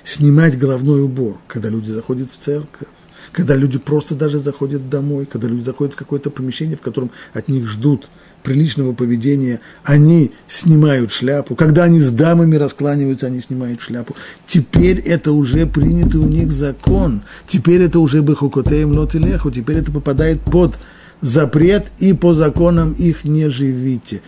[0.03, 2.89] снимать головной убор, когда люди заходят в церковь,
[3.31, 7.47] когда люди просто даже заходят домой, когда люди заходят в какое-то помещение, в котором от
[7.47, 8.09] них ждут
[8.43, 11.55] приличного поведения, они снимают шляпу.
[11.55, 14.15] Когда они с дамами раскланиваются, они снимают шляпу.
[14.45, 17.23] Теперь это уже принятый у них закон.
[17.45, 19.51] Теперь это уже бехукотеем лот и леху.
[19.51, 20.77] Теперь это попадает под
[21.21, 24.21] запрет, и по законам их не живите.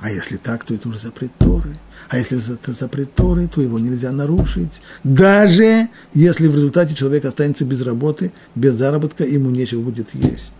[0.00, 1.76] А если так, то это уже запрет Торы.
[2.10, 4.82] А если это запрет Торы, то его нельзя нарушить.
[5.02, 10.52] Даже если в результате человек останется без работы, без заработка, ему нечего будет есть.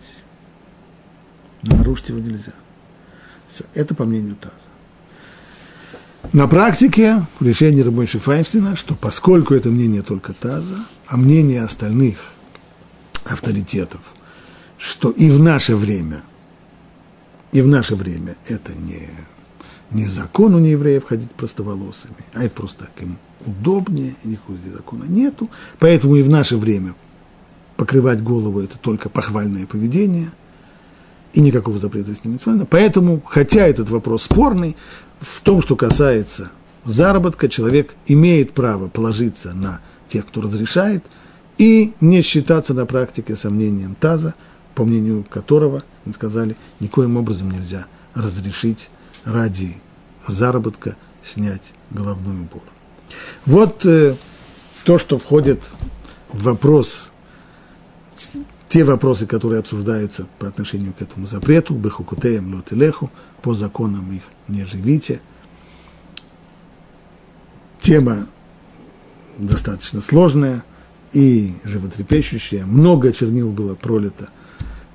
[1.65, 2.53] Нарушить его нельзя.
[3.73, 4.53] Это по мнению Таза.
[6.33, 12.17] На практике решение Рабойши Файнштейна, что поскольку это мнение только Таза, а мнение остальных
[13.23, 14.01] авторитетов,
[14.77, 16.23] что и в наше время,
[17.51, 19.09] и в наше время это не
[19.91, 25.49] не закон у неевреев ходить простоволосыми, а это просто так им удобнее, никакого закона нету.
[25.79, 26.95] Поэтому и в наше время
[27.77, 30.31] покрывать голову– это только похвальное поведение,
[31.35, 34.77] и никакого запрета с ним не Поэтому, хотя этот вопрос спорный,
[35.19, 36.49] в том, что касается
[36.85, 41.03] заработка, человек имеет право положиться на тех, кто разрешает,
[41.57, 44.33] и не считаться на практике сомнением таза,
[44.75, 48.89] по мнению которого, мы сказали, никоим образом нельзя разрешить
[49.25, 49.75] ради
[50.27, 52.63] заработка снять головной убор.
[53.45, 54.15] Вот э,
[54.85, 55.61] то, что входит
[56.31, 57.11] в вопрос,
[58.69, 63.11] те вопросы, которые обсуждаются по отношению к этому запрету, бехукутеем лотелеху,
[63.41, 65.21] по законам их не живите.
[67.79, 68.27] Тема
[69.37, 70.63] достаточно сложная
[71.13, 72.65] и животрепещущая.
[72.65, 74.29] Много чернил было пролито,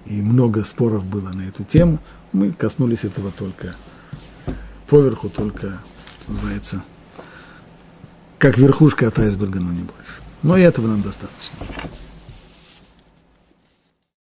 [0.06, 2.00] и много споров было на эту тему.
[2.32, 3.74] Мы коснулись этого только
[4.88, 5.80] поверху только,
[6.20, 6.82] что называется,
[8.38, 10.20] как верхушка от айсберга, но не больше.
[10.42, 11.56] Но и этого нам достаточно.